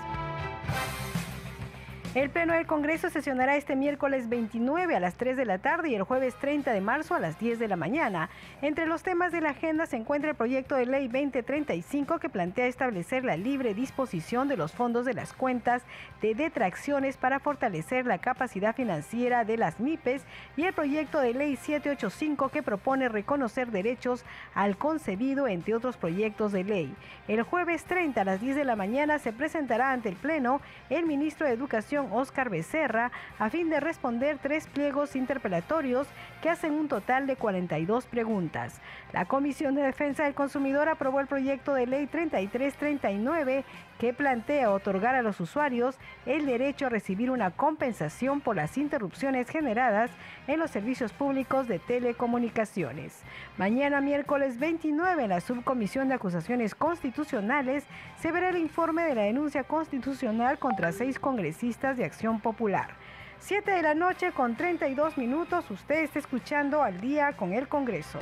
[2.12, 5.94] El Pleno del Congreso sesionará este miércoles 29 a las 3 de la tarde y
[5.94, 8.31] el jueves 30 de marzo a las 10 de la mañana.
[8.62, 12.66] Entre los temas de la agenda se encuentra el proyecto de ley 2035 que plantea
[12.66, 15.85] establecer la libre disposición de los fondos de las cuentas
[16.20, 20.25] de detracciones para fortalecer la capacidad financiera de las MIPES
[20.57, 26.51] y el proyecto de ley 785 que propone reconocer derechos al concebido entre otros proyectos
[26.51, 26.92] de ley.
[27.29, 31.07] El jueves 30 a las 10 de la mañana se presentará ante el Pleno el
[31.07, 36.06] ministro de Educación Oscar Becerra a fin de responder tres pliegos interpelatorios
[36.42, 38.80] que hacen un total de 42 preguntas.
[39.12, 43.64] La Comisión de Defensa del Consumidor aprobó el proyecto de ley 3339
[44.00, 49.50] que plantea otorgar a los usuarios el derecho a recibir una compensación por las interrupciones
[49.50, 50.10] generadas
[50.46, 53.20] en los servicios públicos de telecomunicaciones.
[53.58, 57.84] Mañana miércoles 29 en la Subcomisión de Acusaciones Constitucionales
[58.18, 62.94] se verá el informe de la denuncia constitucional contra seis congresistas de Acción Popular.
[63.40, 68.18] 7 de la noche con 32 minutos, usted está escuchando al día con el Congreso.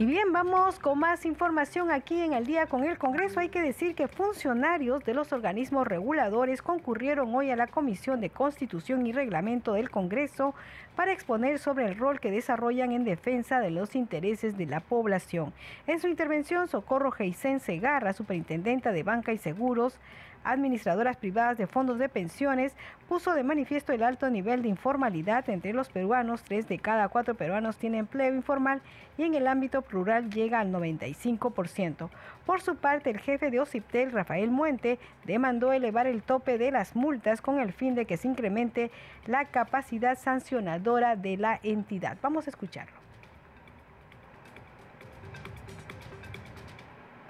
[0.00, 3.38] Y bien, vamos con más información aquí en el día con el Congreso.
[3.38, 8.30] Hay que decir que funcionarios de los organismos reguladores concurrieron hoy a la Comisión de
[8.30, 10.54] Constitución y Reglamento del Congreso
[10.96, 15.52] para exponer sobre el rol que desarrollan en defensa de los intereses de la población.
[15.86, 19.98] En su intervención, Socorro Geisen Segarra, superintendenta de Banca y Seguros,
[20.44, 22.74] administradoras privadas de fondos de pensiones,
[23.08, 26.42] puso de manifiesto el alto nivel de informalidad entre los peruanos.
[26.42, 28.82] Tres de cada cuatro peruanos tienen empleo informal
[29.18, 32.08] y en el ámbito rural llega al 95%.
[32.46, 36.96] Por su parte, el jefe de OCIPTEL, Rafael Muente, demandó elevar el tope de las
[36.96, 38.90] multas con el fin de que se incremente
[39.26, 42.16] la capacidad sancionadora de la entidad.
[42.22, 42.99] Vamos a escucharlo.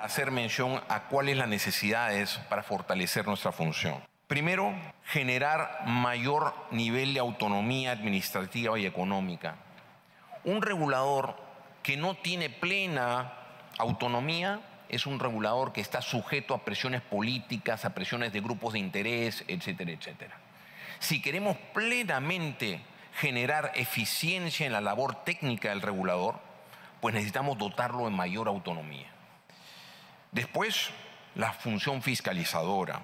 [0.02, 4.02] Hacer mención a cuáles las necesidades para fortalecer nuestra función.
[4.26, 4.72] Primero,
[5.06, 9.56] generar mayor nivel de autonomía administrativa y económica.
[10.44, 11.36] Un regulador
[11.82, 13.32] que no tiene plena
[13.78, 18.78] autonomía es un regulador que está sujeto a presiones políticas, a presiones de grupos de
[18.78, 20.36] interés, etcétera, etcétera.
[20.98, 22.80] Si queremos plenamente
[23.14, 26.38] generar eficiencia en la labor técnica del regulador,
[27.00, 29.09] pues necesitamos dotarlo de mayor autonomía.
[30.32, 30.90] Después,
[31.34, 33.00] la función fiscalizadora,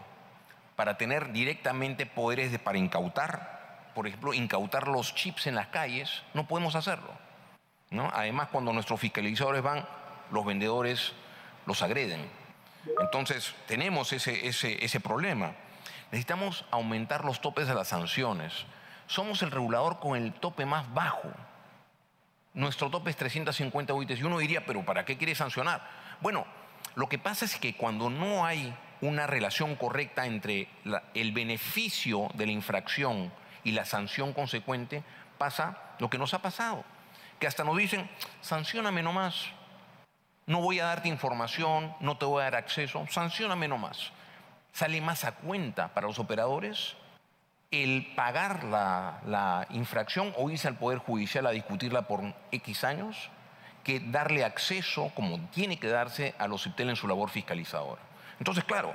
[0.76, 6.46] para tener directamente poderes para incautar, por ejemplo, incautar los chips en las calles, no
[6.46, 7.10] podemos hacerlo.
[7.90, 8.10] ¿no?
[8.12, 9.86] Además, cuando nuestros fiscalizadores van,
[10.30, 11.12] los vendedores
[11.64, 12.28] los agreden.
[13.00, 15.52] Entonces, tenemos ese, ese, ese problema.
[16.12, 18.66] Necesitamos aumentar los topes de las sanciones.
[19.06, 21.30] Somos el regulador con el tope más bajo.
[22.54, 24.20] Nuestro tope es 350 UITs.
[24.20, 25.82] Y uno diría, pero ¿para qué quiere sancionar?
[26.20, 26.46] Bueno,
[26.96, 30.66] lo que pasa es que cuando no hay una relación correcta entre
[31.12, 33.30] el beneficio de la infracción
[33.64, 35.04] y la sanción consecuente,
[35.36, 36.84] pasa lo que nos ha pasado,
[37.38, 38.08] que hasta nos dicen,
[38.40, 39.44] sancioname nomás,
[40.46, 44.12] no voy a darte información, no te voy a dar acceso, sancioname nomás.
[44.72, 46.96] Sale más a cuenta para los operadores
[47.70, 53.30] el pagar la, la infracción o irse al Poder Judicial a discutirla por X años
[53.86, 58.02] que darle acceso, como tiene que darse, a los CIPTEL en su labor fiscalizadora.
[58.40, 58.92] Entonces, claro,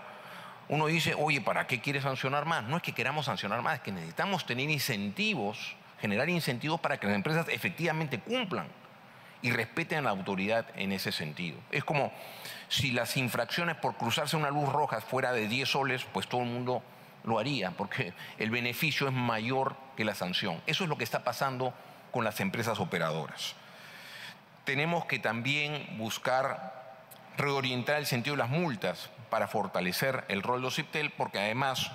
[0.68, 2.66] uno dice, oye, ¿para qué quiere sancionar más?
[2.66, 7.06] No es que queramos sancionar más, es que necesitamos tener incentivos generar incentivos para que
[7.06, 8.68] las empresas efectivamente cumplan
[9.44, 11.60] y respeten a la autoridad en ese sentido.
[11.72, 12.12] Es como
[12.68, 16.48] si las infracciones por cruzarse una luz roja fuera de 10 soles, pues todo el
[16.48, 16.84] mundo
[17.24, 20.60] lo haría, porque el beneficio es mayor que la sanción.
[20.66, 21.74] Eso es lo que está pasando
[22.12, 23.56] con las empresas operadoras.
[24.64, 26.96] Tenemos que también buscar
[27.38, 31.92] reorientar el sentido de las multas para fortalecer el rol de OCIPTEL, porque además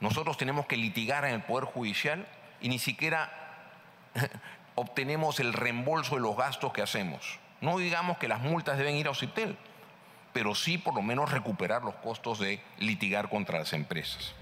[0.00, 2.26] nosotros tenemos que litigar en el Poder Judicial
[2.60, 3.32] y ni siquiera
[4.74, 7.40] obtenemos el reembolso de los gastos que hacemos.
[7.60, 9.56] No digamos que las multas deben ir a OCIPTEL,
[10.32, 14.34] pero sí por lo menos recuperar los costos de litigar contra las empresas.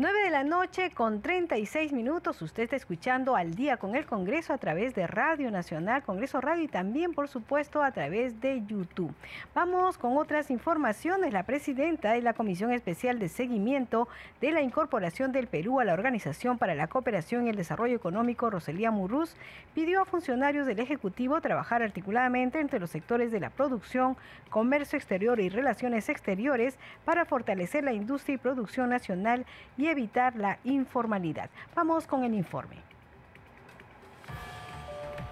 [0.00, 2.40] 9 de la noche con 36 minutos.
[2.40, 6.62] Usted está escuchando al día con el Congreso a través de Radio Nacional, Congreso Radio
[6.62, 9.12] y también, por supuesto, a través de YouTube.
[9.56, 11.32] Vamos con otras informaciones.
[11.32, 14.06] La presidenta de la Comisión Especial de Seguimiento
[14.40, 18.50] de la Incorporación del Perú a la Organización para la Cooperación y el Desarrollo Económico,
[18.50, 19.34] Roselía Murruz,
[19.74, 24.16] pidió a funcionarios del Ejecutivo trabajar articuladamente entre los sectores de la producción,
[24.48, 29.44] comercio exterior y relaciones exteriores para fortalecer la industria y producción nacional
[29.76, 31.50] y evitar la informalidad.
[31.74, 32.76] Vamos con el informe.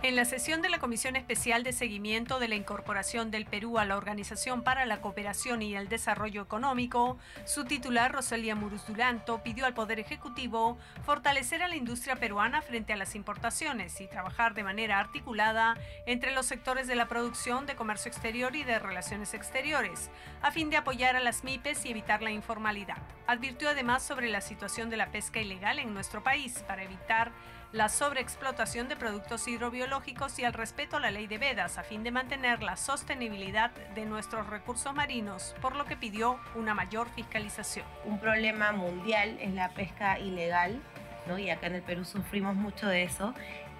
[0.02, 3.86] En la sesión de la Comisión Especial de Seguimiento de la Incorporación del Perú a
[3.86, 9.64] la Organización para la Cooperación y el Desarrollo Económico, su titular, Rosalía Muruz Duranto, pidió
[9.64, 14.64] al Poder Ejecutivo fortalecer a la industria peruana frente a las importaciones y trabajar de
[14.64, 20.10] manera articulada entre los sectores de la producción, de comercio exterior y de relaciones exteriores,
[20.42, 22.98] a fin de apoyar a las MIPES y evitar la informalidad.
[23.26, 27.32] Advirtió además sobre la situación de la pesca ilegal en nuestro país para evitar
[27.76, 32.02] la sobreexplotación de productos hidrobiológicos y el respeto a la ley de Vedas a fin
[32.02, 37.84] de mantener la sostenibilidad de nuestros recursos marinos, por lo que pidió una mayor fiscalización.
[38.06, 40.80] Un problema mundial es la pesca ilegal,
[41.26, 41.38] ¿no?
[41.38, 43.34] y acá en el Perú sufrimos mucho de eso,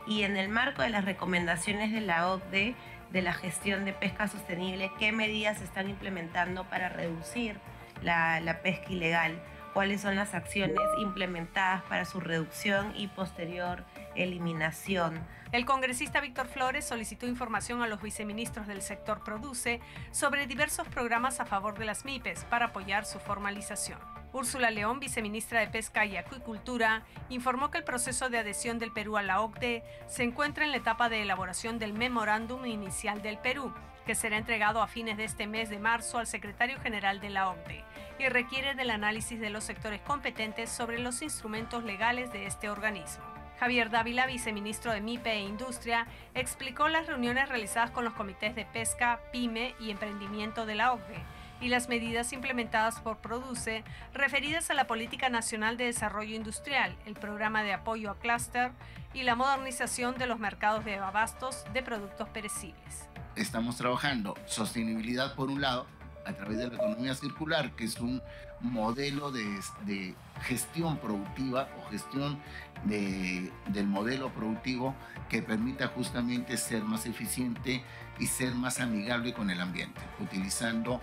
[0.06, 2.74] y en el marco de las recomendaciones de la OCDE
[3.12, 7.56] de la gestión de pesca sostenible, ¿qué medidas se están implementando para reducir
[8.02, 9.40] la, la pesca ilegal?
[9.76, 13.84] Cuáles son las acciones implementadas para su reducción y posterior
[14.14, 15.20] eliminación.
[15.52, 21.40] El congresista Víctor Flores solicitó información a los viceministros del sector Produce sobre diversos programas
[21.40, 23.98] a favor de las MIPES para apoyar su formalización.
[24.32, 29.18] Úrsula León, viceministra de Pesca y Acuicultura, informó que el proceso de adhesión del Perú
[29.18, 33.74] a la OCDE se encuentra en la etapa de elaboración del memorándum inicial del Perú,
[34.06, 37.50] que será entregado a fines de este mes de marzo al secretario general de la
[37.50, 37.84] OCDE
[38.18, 43.24] y requiere del análisis de los sectores competentes sobre los instrumentos legales de este organismo.
[43.58, 48.64] Javier Dávila, viceministro de MIPE e Industria, explicó las reuniones realizadas con los comités de
[48.66, 54.74] pesca, pyme y emprendimiento de la OCDE y las medidas implementadas por Produce referidas a
[54.74, 58.72] la Política Nacional de Desarrollo Industrial, el programa de apoyo a clúster
[59.14, 63.08] y la modernización de los mercados de abastos de productos perecibles.
[63.34, 65.86] Estamos trabajando sostenibilidad por un lado,
[66.26, 68.20] a través de la economía circular, que es un
[68.60, 72.38] modelo de, gestión productiva o gestión
[72.84, 74.94] del modelo productivo
[75.28, 77.82] que permita justamente ser más eficiente
[78.18, 81.00] y ser más amigable con el ambiente, utilizando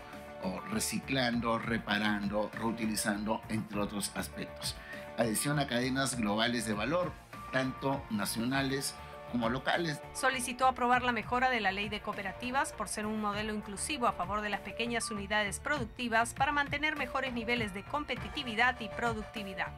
[0.71, 4.75] reciclando, reparando, reutilizando, entre otros aspectos.
[5.17, 7.12] Adhesión a cadenas globales de valor,
[7.51, 8.95] tanto nacionales
[9.32, 9.99] como locales.
[10.13, 14.13] Solicitó aprobar la mejora de la ley de cooperativas por ser un modelo inclusivo a
[14.13, 19.71] favor de las pequeñas unidades productivas para mantener mejores niveles de competitividad y productividad.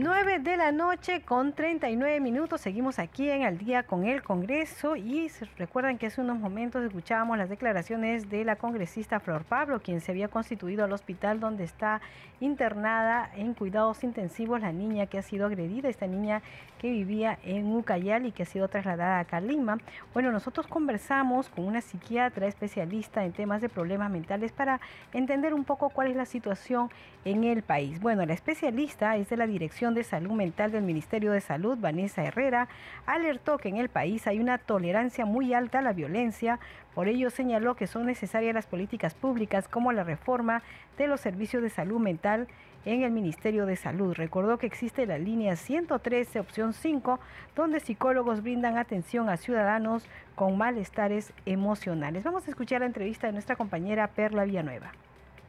[0.00, 2.60] 9 de la noche con 39 minutos.
[2.60, 7.36] Seguimos aquí en Al día con el Congreso y recuerdan que hace unos momentos escuchábamos
[7.36, 12.00] las declaraciones de la congresista Flor Pablo, quien se había constituido al hospital donde está
[12.38, 16.42] internada en cuidados intensivos la niña que ha sido agredida, esta niña
[16.78, 19.78] que vivía en Ucayal y que ha sido trasladada a Calima.
[20.14, 24.80] Bueno, nosotros conversamos con una psiquiatra especialista en temas de problemas mentales para
[25.12, 26.88] entender un poco cuál es la situación
[27.24, 28.00] en el país.
[28.00, 32.22] Bueno, la especialista es de la Dirección de Salud Mental del Ministerio de Salud, Vanessa
[32.24, 32.68] Herrera,
[33.06, 36.58] alertó que en el país hay una tolerancia muy alta a la violencia,
[36.94, 40.62] por ello señaló que son necesarias las políticas públicas como la reforma
[40.96, 42.48] de los servicios de salud mental
[42.84, 44.14] en el Ministerio de Salud.
[44.14, 47.20] Recordó que existe la línea 113, opción 5,
[47.54, 52.24] donde psicólogos brindan atención a ciudadanos con malestares emocionales.
[52.24, 54.92] Vamos a escuchar la entrevista de nuestra compañera Perla Villanueva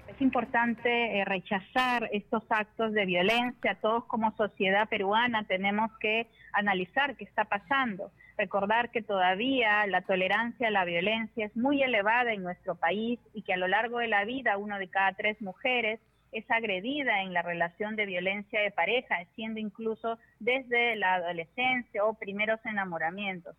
[0.10, 3.78] es importante eh, rechazar estos actos de violencia.
[3.82, 8.12] Todos como sociedad peruana tenemos que analizar qué está pasando.
[8.38, 13.44] Recordar que todavía la tolerancia a la violencia es muy elevada en nuestro país y
[13.44, 16.00] que a lo largo de la vida uno de cada tres mujeres
[16.32, 22.14] es agredida en la relación de violencia de pareja, siendo incluso desde la adolescencia o
[22.14, 23.56] primeros enamoramientos.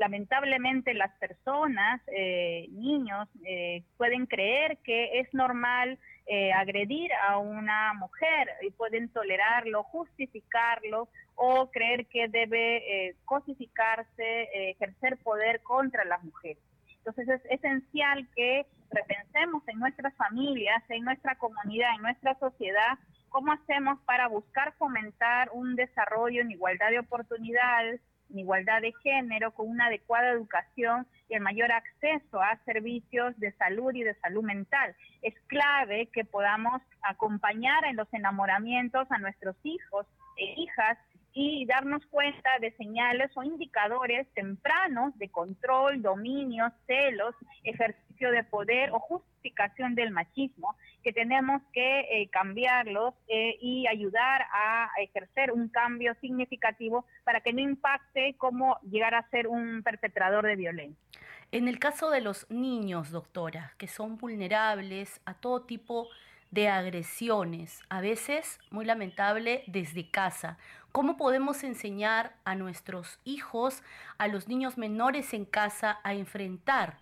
[0.00, 7.92] Lamentablemente las personas, eh, niños, eh, pueden creer que es normal eh, agredir a una
[7.92, 16.62] mujer y pueden tolerarlo, justificarlo o creer que debe cosificarse, ejercer poder contra las mujeres.
[16.96, 22.98] Entonces es esencial que repensemos en nuestras familias, en nuestra comunidad, en nuestra sociedad,
[23.28, 28.00] cómo hacemos para buscar fomentar un desarrollo en igualdad de oportunidades,
[28.38, 33.94] igualdad de género, con una adecuada educación y el mayor acceso a servicios de salud
[33.94, 34.94] y de salud mental.
[35.22, 40.06] Es clave que podamos acompañar en los enamoramientos a nuestros hijos
[40.36, 40.98] e hijas
[41.32, 48.90] y darnos cuenta de señales o indicadores tempranos de control, dominio, celos, ejercicio de poder
[48.92, 55.68] o justificación del machismo, que tenemos que eh, cambiarlos eh, y ayudar a ejercer un
[55.68, 61.20] cambio significativo para que no impacte cómo llegar a ser un perpetrador de violencia.
[61.52, 66.08] En el caso de los niños, doctora, que son vulnerables a todo tipo
[66.50, 70.58] de agresiones, a veces muy lamentable desde casa.
[70.92, 73.84] ¿Cómo podemos enseñar a nuestros hijos,
[74.18, 76.96] a los niños menores en casa, a enfrentar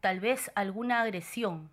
[0.00, 1.68] tal vez alguna agresión?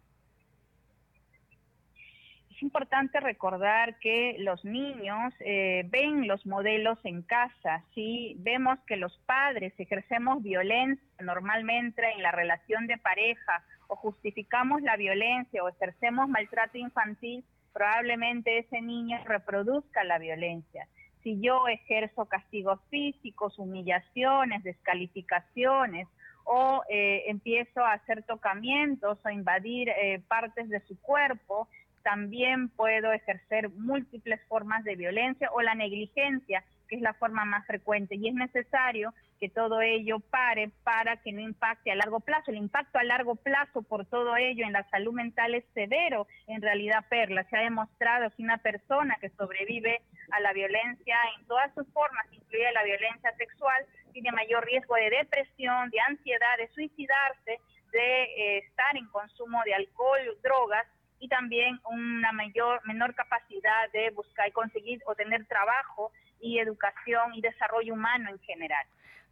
[2.49, 8.35] Es importante recordar que los niños eh, ven los modelos en casa, ¿sí?
[8.39, 14.97] Vemos que los padres ejercemos violencia normalmente en la relación de pareja o justificamos la
[14.97, 20.85] violencia o ejercemos maltrato infantil, probablemente ese niño reproduzca la violencia
[21.23, 26.07] si yo ejerzo castigos físicos, humillaciones, descalificaciones,
[26.43, 31.67] o eh, empiezo a hacer tocamientos o invadir eh, partes de su cuerpo,
[32.03, 37.65] también puedo ejercer múltiples formas de violencia o la negligencia, que es la forma más
[37.67, 38.15] frecuente.
[38.15, 42.51] Y es necesario que todo ello pare para que no impacte a largo plazo.
[42.51, 46.27] El impacto a largo plazo por todo ello en la salud mental es severo.
[46.45, 51.47] En realidad, Perla, se ha demostrado que una persona que sobrevive a la violencia en
[51.47, 53.83] todas sus formas, incluida la violencia sexual,
[54.13, 57.59] tiene mayor riesgo de depresión, de ansiedad, de suicidarse,
[57.91, 60.85] de eh, estar en consumo de alcohol, drogas
[61.19, 67.33] y también una mayor menor capacidad de buscar y conseguir o tener trabajo y educación
[67.33, 68.85] y desarrollo humano en general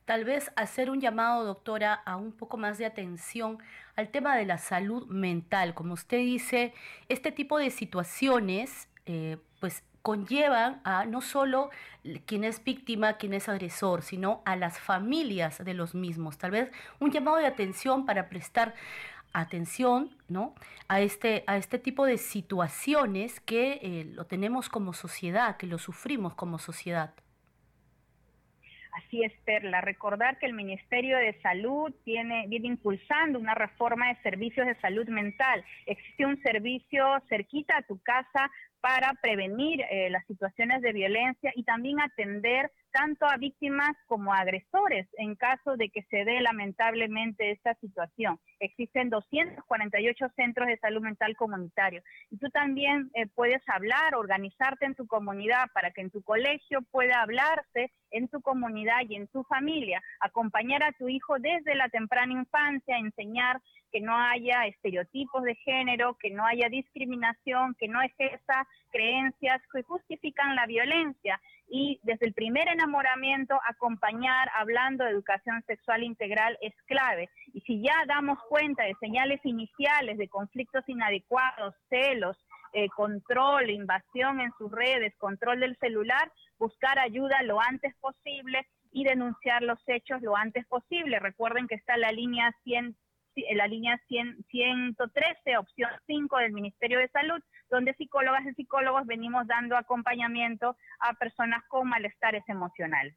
[0.10, 3.60] tal vez hacer un llamado, doctora, a un poco más de atención
[3.96, 5.76] al tema de la salud mental.
[5.76, 6.74] Como usted dice,
[7.10, 11.70] este tipo de situaciones, eh, pues conllevan a no solo
[12.26, 16.40] quien es víctima, quien es agresor, sino a las familias de los mismos.
[16.40, 18.74] Tal vez un llamado de atención para prestar
[19.32, 20.56] atención ¿no?
[20.88, 25.78] a, este, a este tipo de situaciones que eh, lo tenemos como sociedad, que lo
[25.78, 27.14] sufrimos como sociedad.
[29.06, 29.82] Así es, Perla.
[29.82, 35.64] Recordar que el Ministerio de Salud viene impulsando una reforma de servicios de salud mental.
[35.86, 41.64] Existe un servicio cerquita a tu casa para prevenir eh, las situaciones de violencia y
[41.64, 47.52] también atender tanto a víctimas como a agresores en caso de que se dé lamentablemente
[47.52, 48.40] esta situación.
[48.60, 54.96] Existen 248 centros de salud mental comunitarios y tú también eh, puedes hablar, organizarte en
[54.96, 59.44] tu comunidad para que en tu colegio pueda hablarse en tu comunidad y en tu
[59.44, 63.62] familia, acompañar a tu hijo desde la temprana infancia, enseñar
[63.92, 69.84] que no haya estereotipos de género, que no haya discriminación, que no ejerza creencias que
[69.84, 71.40] justifican la violencia
[71.70, 77.30] y desde el primer enamoramiento acompañar hablando de educación sexual integral es clave.
[77.54, 82.38] Y si ya damos cuenta de señales iniciales de conflictos inadecuados, celos,
[82.74, 89.04] eh, control, invasión en sus redes, control del celular, buscar ayuda lo antes posible y
[89.04, 91.20] denunciar los hechos lo antes posible.
[91.20, 92.96] Recuerden que está la línea 100
[93.56, 99.48] la línea 100, 113, opción 5 del Ministerio de Salud, donde psicólogas y psicólogos venimos
[99.48, 103.16] dando acompañamiento a personas con malestares emocionales.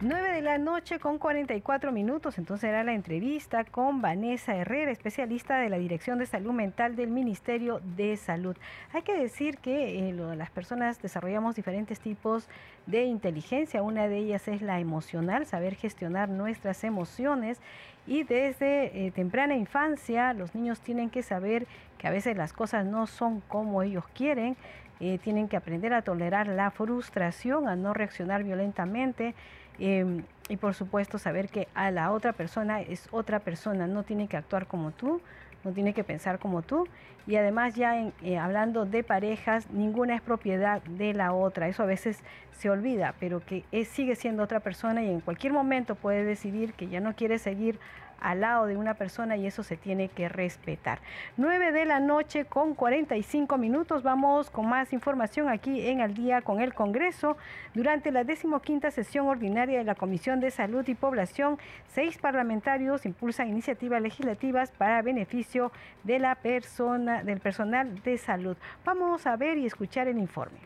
[0.00, 5.58] 9 de la noche con 44 minutos, entonces era la entrevista con Vanessa Herrera, especialista
[5.58, 8.56] de la Dirección de Salud Mental del Ministerio de Salud.
[8.92, 12.48] Hay que decir que eh, las personas desarrollamos diferentes tipos
[12.86, 17.58] de inteligencia, una de ellas es la emocional, saber gestionar nuestras emociones
[18.06, 21.66] y desde eh, temprana infancia los niños tienen que saber
[21.98, 24.56] que a veces las cosas no son como ellos quieren,
[25.00, 29.34] eh, tienen que aprender a tolerar la frustración, a no reaccionar violentamente
[29.78, 34.28] Em, y por supuesto saber que a la otra persona es otra persona, no tiene
[34.28, 35.20] que actuar como tú,
[35.64, 36.86] no tiene que pensar como tú.
[37.26, 41.68] Y además ya eh, hablando de parejas, ninguna es propiedad de la otra.
[41.68, 42.20] Eso a veces
[42.52, 46.88] se olvida, pero que sigue siendo otra persona y en cualquier momento puede decidir que
[46.88, 47.78] ya no quiere seguir
[48.20, 51.00] al lado de una persona y eso se tiene que respetar.
[51.36, 54.02] 9 de la noche con 45 minutos.
[54.02, 57.36] Vamos con más información aquí en Al Día con el Congreso.
[57.74, 61.58] Durante la decimoquinta sesión ordinaria de la Comisión de Salud y Población,
[61.88, 65.72] seis parlamentarios impulsan iniciativas legislativas para beneficio
[66.04, 68.56] de la persona, del personal de salud.
[68.84, 70.58] Vamos a ver y escuchar el informe.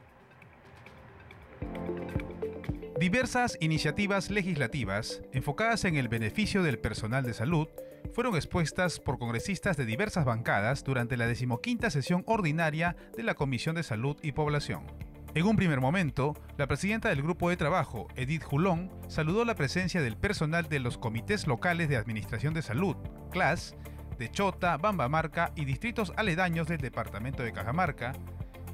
[3.03, 7.67] Diversas iniciativas legislativas enfocadas en el beneficio del personal de salud
[8.15, 13.75] fueron expuestas por congresistas de diversas bancadas durante la decimoquinta sesión ordinaria de la Comisión
[13.75, 14.87] de Salud y Población.
[15.35, 20.01] En un primer momento, la presidenta del grupo de trabajo, Edith Julón, saludó la presencia
[20.01, 22.95] del personal de los comités locales de administración de salud,
[23.33, 23.75] CLAS,
[24.17, 28.13] de Chota, Bambamarca y distritos aledaños del departamento de Cajamarca,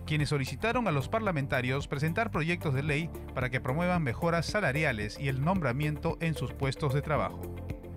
[0.08, 5.28] quienes solicitaron a los parlamentarios presentar proyectos de ley para que promuevan mejoras salariales y
[5.28, 7.42] el nombramiento en sus puestos de trabajo.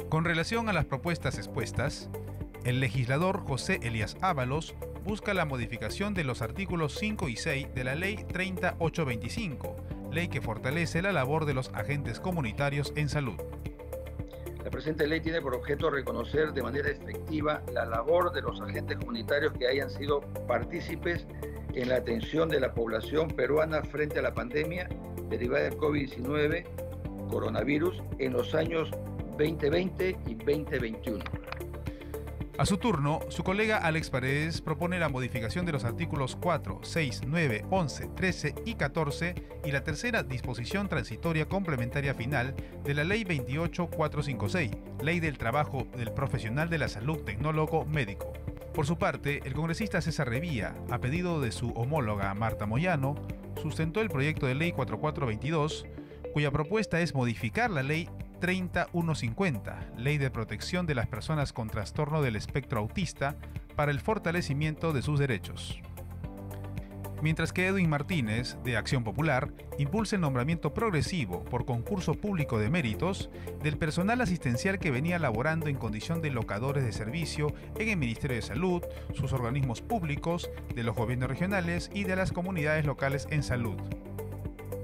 [0.09, 2.09] Con relación a las propuestas expuestas,
[2.65, 7.83] el legislador José Elías Ábalos busca la modificación de los artículos 5 y 6 de
[7.85, 9.77] la Ley 30825,
[10.11, 13.37] ley que fortalece la labor de los agentes comunitarios en salud.
[14.63, 18.97] La presente ley tiene por objeto reconocer de manera efectiva la labor de los agentes
[18.97, 21.25] comunitarios que hayan sido partícipes
[21.73, 24.87] en la atención de la población peruana frente a la pandemia
[25.29, 26.65] derivada del COVID-19,
[27.29, 28.91] coronavirus, en los años
[29.37, 31.40] 2020 y 2021.
[32.61, 37.21] A su turno, su colega Alex Paredes propone la modificación de los artículos 4, 6,
[37.25, 39.33] 9, 11, 13 y 14
[39.65, 42.53] y la tercera disposición transitoria complementaria final
[42.83, 44.69] de la Ley 28456,
[45.01, 48.31] Ley del Trabajo del Profesional de la Salud Tecnólogo Médico.
[48.75, 53.15] Por su parte, el congresista César Revilla, a pedido de su homóloga Marta Moyano,
[53.59, 55.87] sustentó el proyecto de ley 4422,
[56.31, 58.07] cuya propuesta es modificar la ley
[58.41, 63.37] 30150, Ley de Protección de las Personas con Trastorno del Espectro Autista,
[63.77, 65.81] para el fortalecimiento de sus derechos
[67.21, 72.69] mientras que Edwin Martínez, de Acción Popular, impulsa el nombramiento progresivo por concurso público de
[72.69, 73.29] méritos
[73.63, 78.35] del personal asistencial que venía laborando en condición de locadores de servicio en el Ministerio
[78.35, 78.81] de Salud,
[79.13, 83.77] sus organismos públicos, de los gobiernos regionales y de las comunidades locales en salud.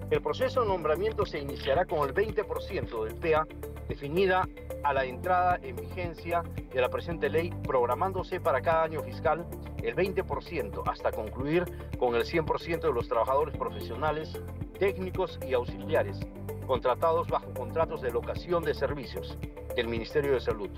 [0.09, 3.45] El proceso de nombramiento se iniciará con el 20% del PEA
[3.89, 4.47] definida
[4.83, 6.43] a la entrada en vigencia
[6.73, 9.45] de la presente ley, programándose para cada año fiscal
[9.83, 11.65] el 20% hasta concluir
[11.99, 14.41] con el 100% de los trabajadores profesionales,
[14.79, 16.17] técnicos y auxiliares
[16.65, 19.37] contratados bajo contratos de locación de servicios
[19.75, 20.69] del Ministerio de Salud,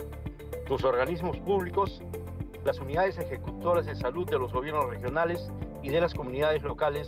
[0.68, 2.02] sus organismos públicos,
[2.66, 5.52] las unidades ejecutoras de salud de los gobiernos regionales
[5.84, 7.08] y de las comunidades locales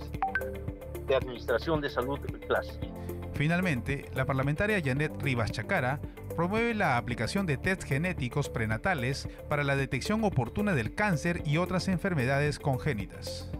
[1.11, 2.19] de Administración de Salud.
[3.33, 5.99] Finalmente, la parlamentaria Janet Rivas Chacara
[6.37, 11.89] promueve la aplicación de test genéticos prenatales para la detección oportuna del cáncer y otras
[11.89, 13.51] enfermedades congénitas.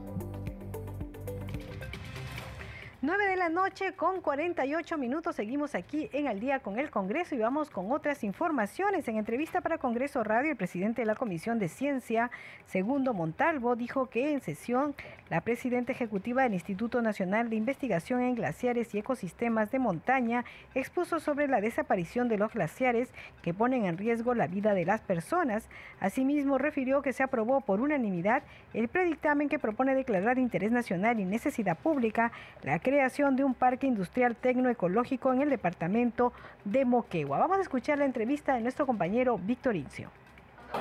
[3.04, 5.36] 9 de la noche con 48 minutos.
[5.36, 9.08] Seguimos aquí en Al día con el Congreso y vamos con otras informaciones.
[9.08, 12.30] En entrevista para Congreso Radio, el presidente de la Comisión de Ciencia,
[12.68, 14.94] Segundo Montalvo, dijo que en sesión
[15.32, 20.46] la presidenta ejecutiva del Instituto Nacional de Investigación en Glaciares y Ecosistemas de Montaña
[20.76, 25.02] expuso sobre la desaparición de los glaciares que ponen en riesgo la vida de las
[25.02, 25.70] personas.
[26.00, 28.44] Asimismo, refirió que se aprobó por unanimidad
[28.76, 32.32] el predictamen que propone declarar de interés nacional y necesidad pública
[32.62, 36.34] la creación de un parque industrial tecnoecológico en el departamento
[36.66, 37.38] de Moquegua.
[37.38, 40.10] Vamos a escuchar la entrevista de nuestro compañero Víctor Incio.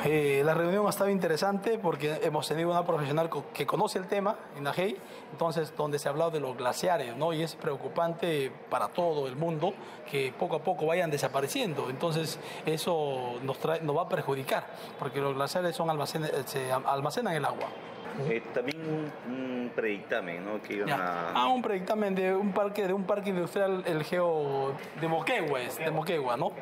[0.04, 4.34] Eh, la reunión ha estado interesante porque hemos tenido una profesional que conoce el tema
[4.56, 4.96] en AGEI,
[5.30, 7.32] entonces donde se ha hablado de los glaciares, ¿no?
[7.32, 9.72] Y es preocupante para todo el mundo
[10.10, 11.90] que poco a poco vayan desapareciendo.
[11.90, 14.66] Entonces eso nos, nos va a perjudicar
[14.98, 15.88] porque los glaciares son
[16.46, 17.68] se almacenan el agua.
[18.28, 20.60] Eh, también un, predictamen, ¿no?
[20.60, 25.60] Que Ah, un predictamen de un parque, de un parque industrial, el Geo de Moquegua,
[25.60, 26.52] de Moquegua, ¿no?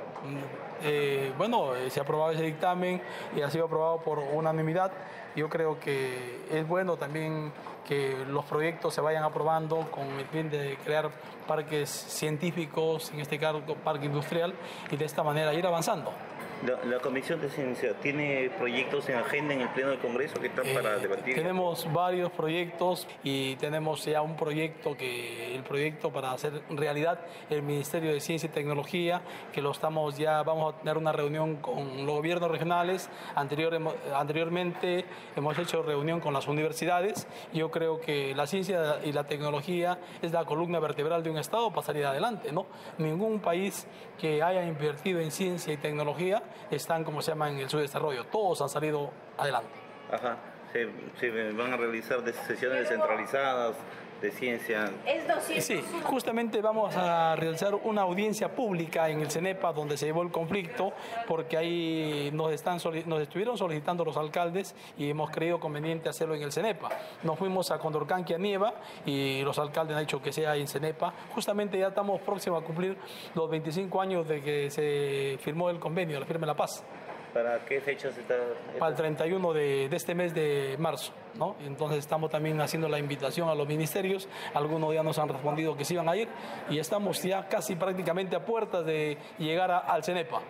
[0.83, 3.01] Eh, bueno, eh, se ha aprobado ese dictamen
[3.37, 4.93] y ha sido aprobado por unanimidad.
[5.35, 7.53] Yo creo que es bueno también
[7.87, 11.11] que los proyectos se vayan aprobando con el fin de crear
[11.47, 14.55] parques científicos, en este caso parque industrial,
[14.91, 16.13] y de esta manera ir avanzando.
[16.67, 20.67] La, Comisión de Ciencia tiene proyectos en agenda en el Pleno del Congreso que están
[20.75, 21.37] para Eh, debatir.
[21.37, 27.63] Tenemos varios proyectos y tenemos ya un proyecto que el proyecto para hacer realidad el
[27.63, 32.05] Ministerio de Ciencia y Tecnología que lo estamos ya vamos a tener una reunión con
[32.05, 33.09] los gobiernos regionales.
[33.37, 33.79] Anterior,
[34.15, 35.05] anteriormente
[35.37, 37.29] hemos hecho reunión con las universidades.
[37.53, 41.71] Yo creo que la ciencia y la tecnología es la columna vertebral de un Estado
[41.71, 42.67] para salir adelante, ¿no?
[42.99, 43.87] Ningún país
[44.19, 48.27] que haya invertido en ciencia y tecnología están, como se llama, en el subdesarrollo.
[48.27, 49.71] Todos han salido adelante.
[50.13, 50.37] Ajá.
[50.73, 50.89] Se,
[51.19, 53.77] se van a realizar sesiones descentralizadas
[54.21, 54.91] de ciencia.
[55.61, 60.31] Sí, justamente vamos a realizar una audiencia pública en el CENEPA donde se llevó el
[60.31, 60.93] conflicto,
[61.27, 66.43] porque ahí nos, están, nos estuvieron solicitando los alcaldes y hemos creído conveniente hacerlo en
[66.43, 66.89] el CENEPA.
[67.23, 68.75] Nos fuimos a Condorcanqui, a Nieva,
[69.07, 71.13] y los alcaldes han dicho que sea en CENEPA.
[71.35, 72.97] Justamente ya estamos próximos a cumplir
[73.35, 76.85] los 25 años de que se firmó el convenio, la firma de la paz
[77.35, 78.35] ¿Para qué fecha se está?
[78.79, 81.13] para el 31 de, de este mes de marzo.
[81.35, 81.57] ¿no?
[81.65, 85.85] Entonces estamos también haciendo la invitación a los ministerios, algunos ya nos han respondido que
[85.85, 86.29] sí van a ir
[86.71, 90.41] y estamos ya casi prácticamente a puertas de llegar a- al CENEPA.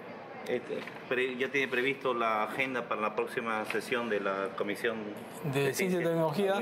[0.49, 0.79] Este,
[1.09, 4.97] pre- ¿Ya tiene previsto la agenda para la próxima sesión de la Comisión
[5.45, 6.55] de Ciencia y Tecnología.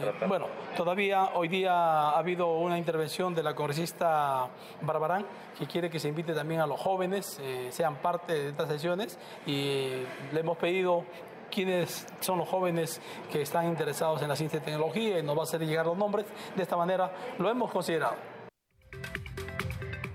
[0.00, 0.28] Tratar.
[0.28, 0.46] bueno,
[0.76, 4.48] todavía hoy día ha habido una intervención de la congresista
[4.82, 5.24] Barbarán
[5.56, 9.18] que quiere que se invite también a los jóvenes, eh, sean parte de estas sesiones
[9.46, 11.04] y eh, le hemos pedido
[11.52, 13.00] quiénes son los jóvenes
[13.30, 15.96] que están interesados en la ciencia y tecnología y nos va a hacer llegar los
[15.96, 16.26] nombres.
[16.56, 18.33] De esta manera lo hemos considerado.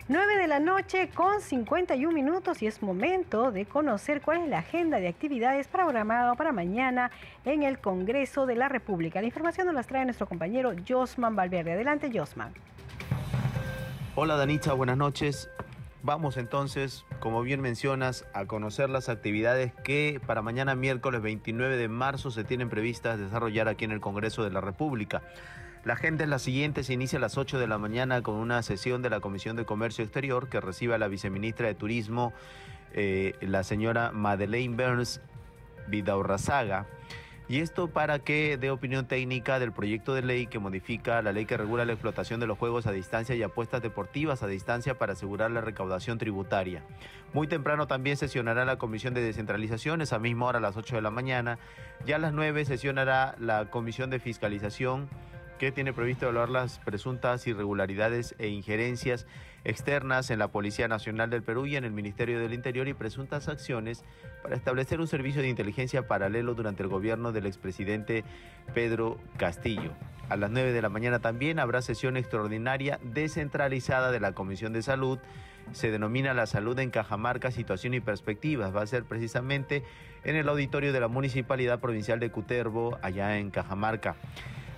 [0.09, 4.57] 9 de la noche con 51 minutos y es momento de conocer cuál es la
[4.57, 7.11] agenda de actividades programada para mañana
[7.45, 9.21] en el Congreso de la República.
[9.21, 11.73] La información nos la trae nuestro compañero Josman Valverde.
[11.73, 12.51] Adelante, Josman.
[14.15, 15.47] Hola Danitza, buenas noches.
[16.01, 21.87] Vamos entonces, como bien mencionas, a conocer las actividades que para mañana miércoles 29 de
[21.87, 25.21] marzo se tienen previstas desarrollar aquí en el Congreso de la República.
[25.85, 28.61] La agenda es la siguiente, se inicia a las 8 de la mañana con una
[28.63, 32.33] sesión de la Comisión de Comercio Exterior que recibe a la viceministra de Turismo,
[32.93, 35.21] eh, la señora Madeleine Burns
[35.87, 36.85] Vidaurrazaga.
[37.47, 41.45] Y esto para que dé opinión técnica del proyecto de ley que modifica la ley
[41.47, 45.13] que regula la explotación de los juegos a distancia y apuestas deportivas a distancia para
[45.13, 46.83] asegurar la recaudación tributaria.
[47.33, 51.01] Muy temprano también sesionará la Comisión de Descentralización, esa misma hora a las 8 de
[51.01, 51.57] la mañana.
[52.05, 55.09] Ya a las 9 sesionará la Comisión de Fiscalización
[55.59, 59.27] que tiene previsto evaluar las presuntas irregularidades e injerencias
[59.65, 63.49] externas en la Policía Nacional del Perú y en el Ministerio del Interior y presuntas
[63.49, 64.03] acciones
[64.41, 68.23] para establecer un servicio de inteligencia paralelo durante el gobierno del expresidente
[68.73, 69.91] Pedro Castillo.
[70.29, 74.81] A las 9 de la mañana también habrá sesión extraordinaria descentralizada de la Comisión de
[74.81, 75.19] Salud.
[75.73, 78.73] Se denomina La Salud en Cajamarca, Situación y Perspectivas.
[78.73, 79.83] Va a ser precisamente
[80.23, 84.15] en el auditorio de la Municipalidad Provincial de Cutervo, allá en Cajamarca.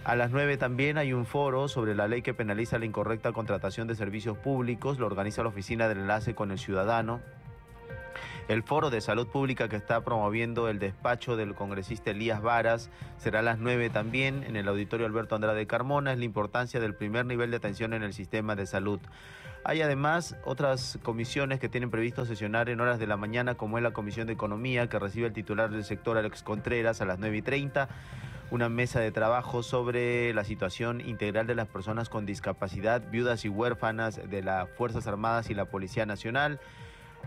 [0.04, 3.88] A las 9 también hay un foro sobre la ley que penaliza la incorrecta contratación
[3.88, 4.98] de servicios públicos.
[4.98, 7.22] Lo organiza la Oficina del Enlace con el Ciudadano.
[8.48, 13.40] El foro de salud pública que está promoviendo el despacho del congresista Elías Varas será
[13.40, 16.14] a las 9 también en el auditorio Alberto Andrade Carmona.
[16.14, 19.00] Es la importancia del primer nivel de atención en el sistema de salud.
[19.64, 23.84] Hay además otras comisiones que tienen previsto sesionar en horas de la mañana, como es
[23.84, 27.38] la Comisión de Economía, que recibe el titular del sector Alex Contreras a las 9
[27.38, 27.88] y 30
[28.52, 33.50] una mesa de trabajo sobre la situación integral de las personas con discapacidad, viudas y
[33.50, 36.60] huérfanas de las Fuerzas Armadas y la Policía Nacional.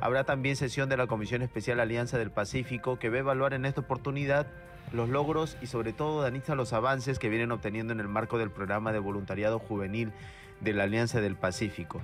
[0.01, 3.65] Habrá también sesión de la Comisión Especial Alianza del Pacífico que va a evaluar en
[3.65, 4.47] esta oportunidad
[4.93, 8.51] los logros y sobre todo, Danitza, los avances que vienen obteniendo en el marco del
[8.51, 10.13] programa de voluntariado juvenil
[10.61, 12.03] de la Alianza del Pacífico.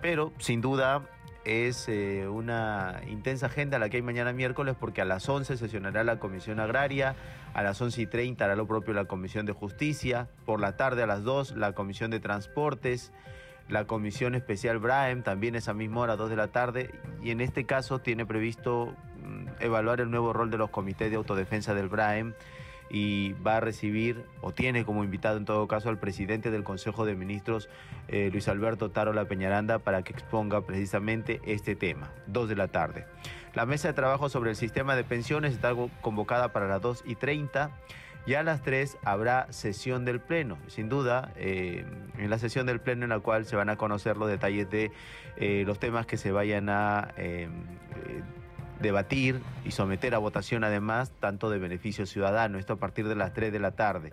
[0.00, 1.02] Pero, sin duda,
[1.44, 6.04] es eh, una intensa agenda la que hay mañana miércoles porque a las 11 sesionará
[6.04, 7.16] la Comisión Agraria,
[7.54, 11.02] a las 11 y 30 hará lo propio la Comisión de Justicia, por la tarde
[11.02, 13.12] a las 2 la Comisión de Transportes,
[13.68, 16.90] la Comisión Especial Braem también esa misma hora, 2 de la tarde,
[17.22, 21.16] y en este caso tiene previsto mm, evaluar el nuevo rol de los comités de
[21.16, 22.34] autodefensa del Braem
[22.92, 27.06] y va a recibir, o tiene como invitado en todo caso, al presidente del Consejo
[27.06, 27.70] de Ministros,
[28.08, 33.06] eh, Luis Alberto Tarola Peñaranda, para que exponga precisamente este tema, 2 de la tarde.
[33.54, 35.72] La mesa de trabajo sobre el sistema de pensiones está
[36.02, 37.70] convocada para las 2 y 30.
[38.26, 41.86] Ya a las 3 habrá sesión del Pleno, sin duda, eh,
[42.18, 44.92] en la sesión del Pleno en la cual se van a conocer los detalles de
[45.36, 47.08] eh, los temas que se vayan a
[48.80, 53.32] debatir y someter a votación además, tanto de beneficio ciudadano, esto a partir de las
[53.32, 54.12] 3 de la tarde.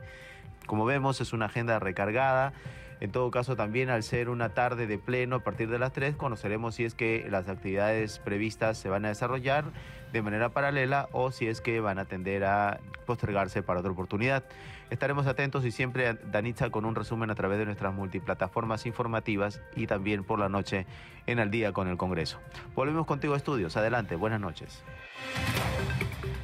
[0.66, 2.54] Como vemos es una agenda recargada,
[3.02, 6.16] En todo caso, también al ser una tarde de pleno a partir de las 3,
[6.16, 9.66] conoceremos si es que las actividades previstas se van a desarrollar
[10.12, 14.44] de manera paralela o si es que van a tender a postergarse para otra oportunidad.
[14.90, 19.86] Estaremos atentos y siempre, Danitza, con un resumen a través de nuestras multiplataformas informativas y
[19.86, 20.88] también por la noche
[21.28, 22.40] en Al Día con el Congreso.
[22.74, 23.78] Volvemos contigo a estudios.
[23.78, 24.84] Adelante, buenas noches.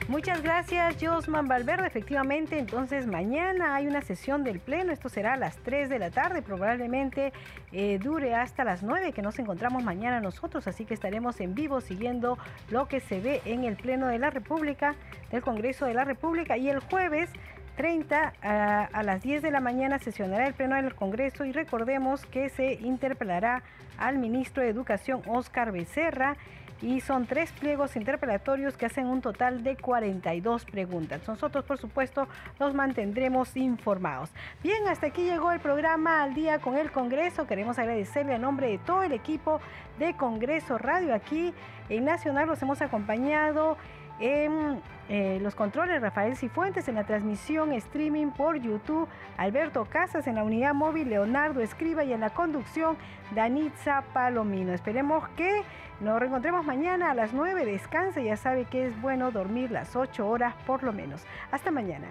[0.08, 1.88] Muchas gracias, Josman Valverde.
[1.88, 4.94] Efectivamente, entonces mañana hay una sesión del Pleno.
[4.94, 6.44] Esto será a las 3 de la tarde.
[6.44, 7.34] Probablemente
[7.72, 10.68] eh, dure hasta las 9, que nos encontramos mañana nosotros.
[10.68, 12.38] Así que estaremos en vivo siguiendo
[12.70, 14.94] lo que se ve en el Pleno de la República,
[15.32, 16.56] del Congreso de la República.
[16.56, 17.32] Y el jueves
[17.76, 22.50] 30 a, las 10 de la mañana sesionará el Pleno del Congreso y recordemos que
[22.50, 23.64] se interpelará
[23.98, 26.38] al ministro de Educación, Oscar Becerra
[26.82, 31.28] y son tres pliegos interpelatorios que hacen un total de 42 preguntas.
[31.28, 32.28] Nosotros, por supuesto,
[32.60, 34.30] los mantendremos informados.
[34.62, 37.48] Bien, hasta aquí llegó el programa Al Día con el Congreso.
[37.48, 39.62] Queremos agradecerle a nombre de todo el equipo
[40.00, 41.54] de Congreso Radio aquí
[41.90, 42.48] en Nacional.
[42.48, 43.78] Los hemos acompañado
[44.20, 50.36] en eh, los controles Rafael Cifuentes, en la transmisión streaming por YouTube, Alberto Casas, en
[50.36, 52.98] la unidad móvil Leonardo Escriba y en la conducción
[53.36, 54.74] Danitza Palomino.
[54.74, 55.64] Esperemos que
[56.00, 57.66] nos reencontremos mañana a las 9.
[57.66, 61.24] Descanse, ya sabe que es bueno dormir las 8 horas por lo menos.
[61.52, 62.08] Hasta mañana.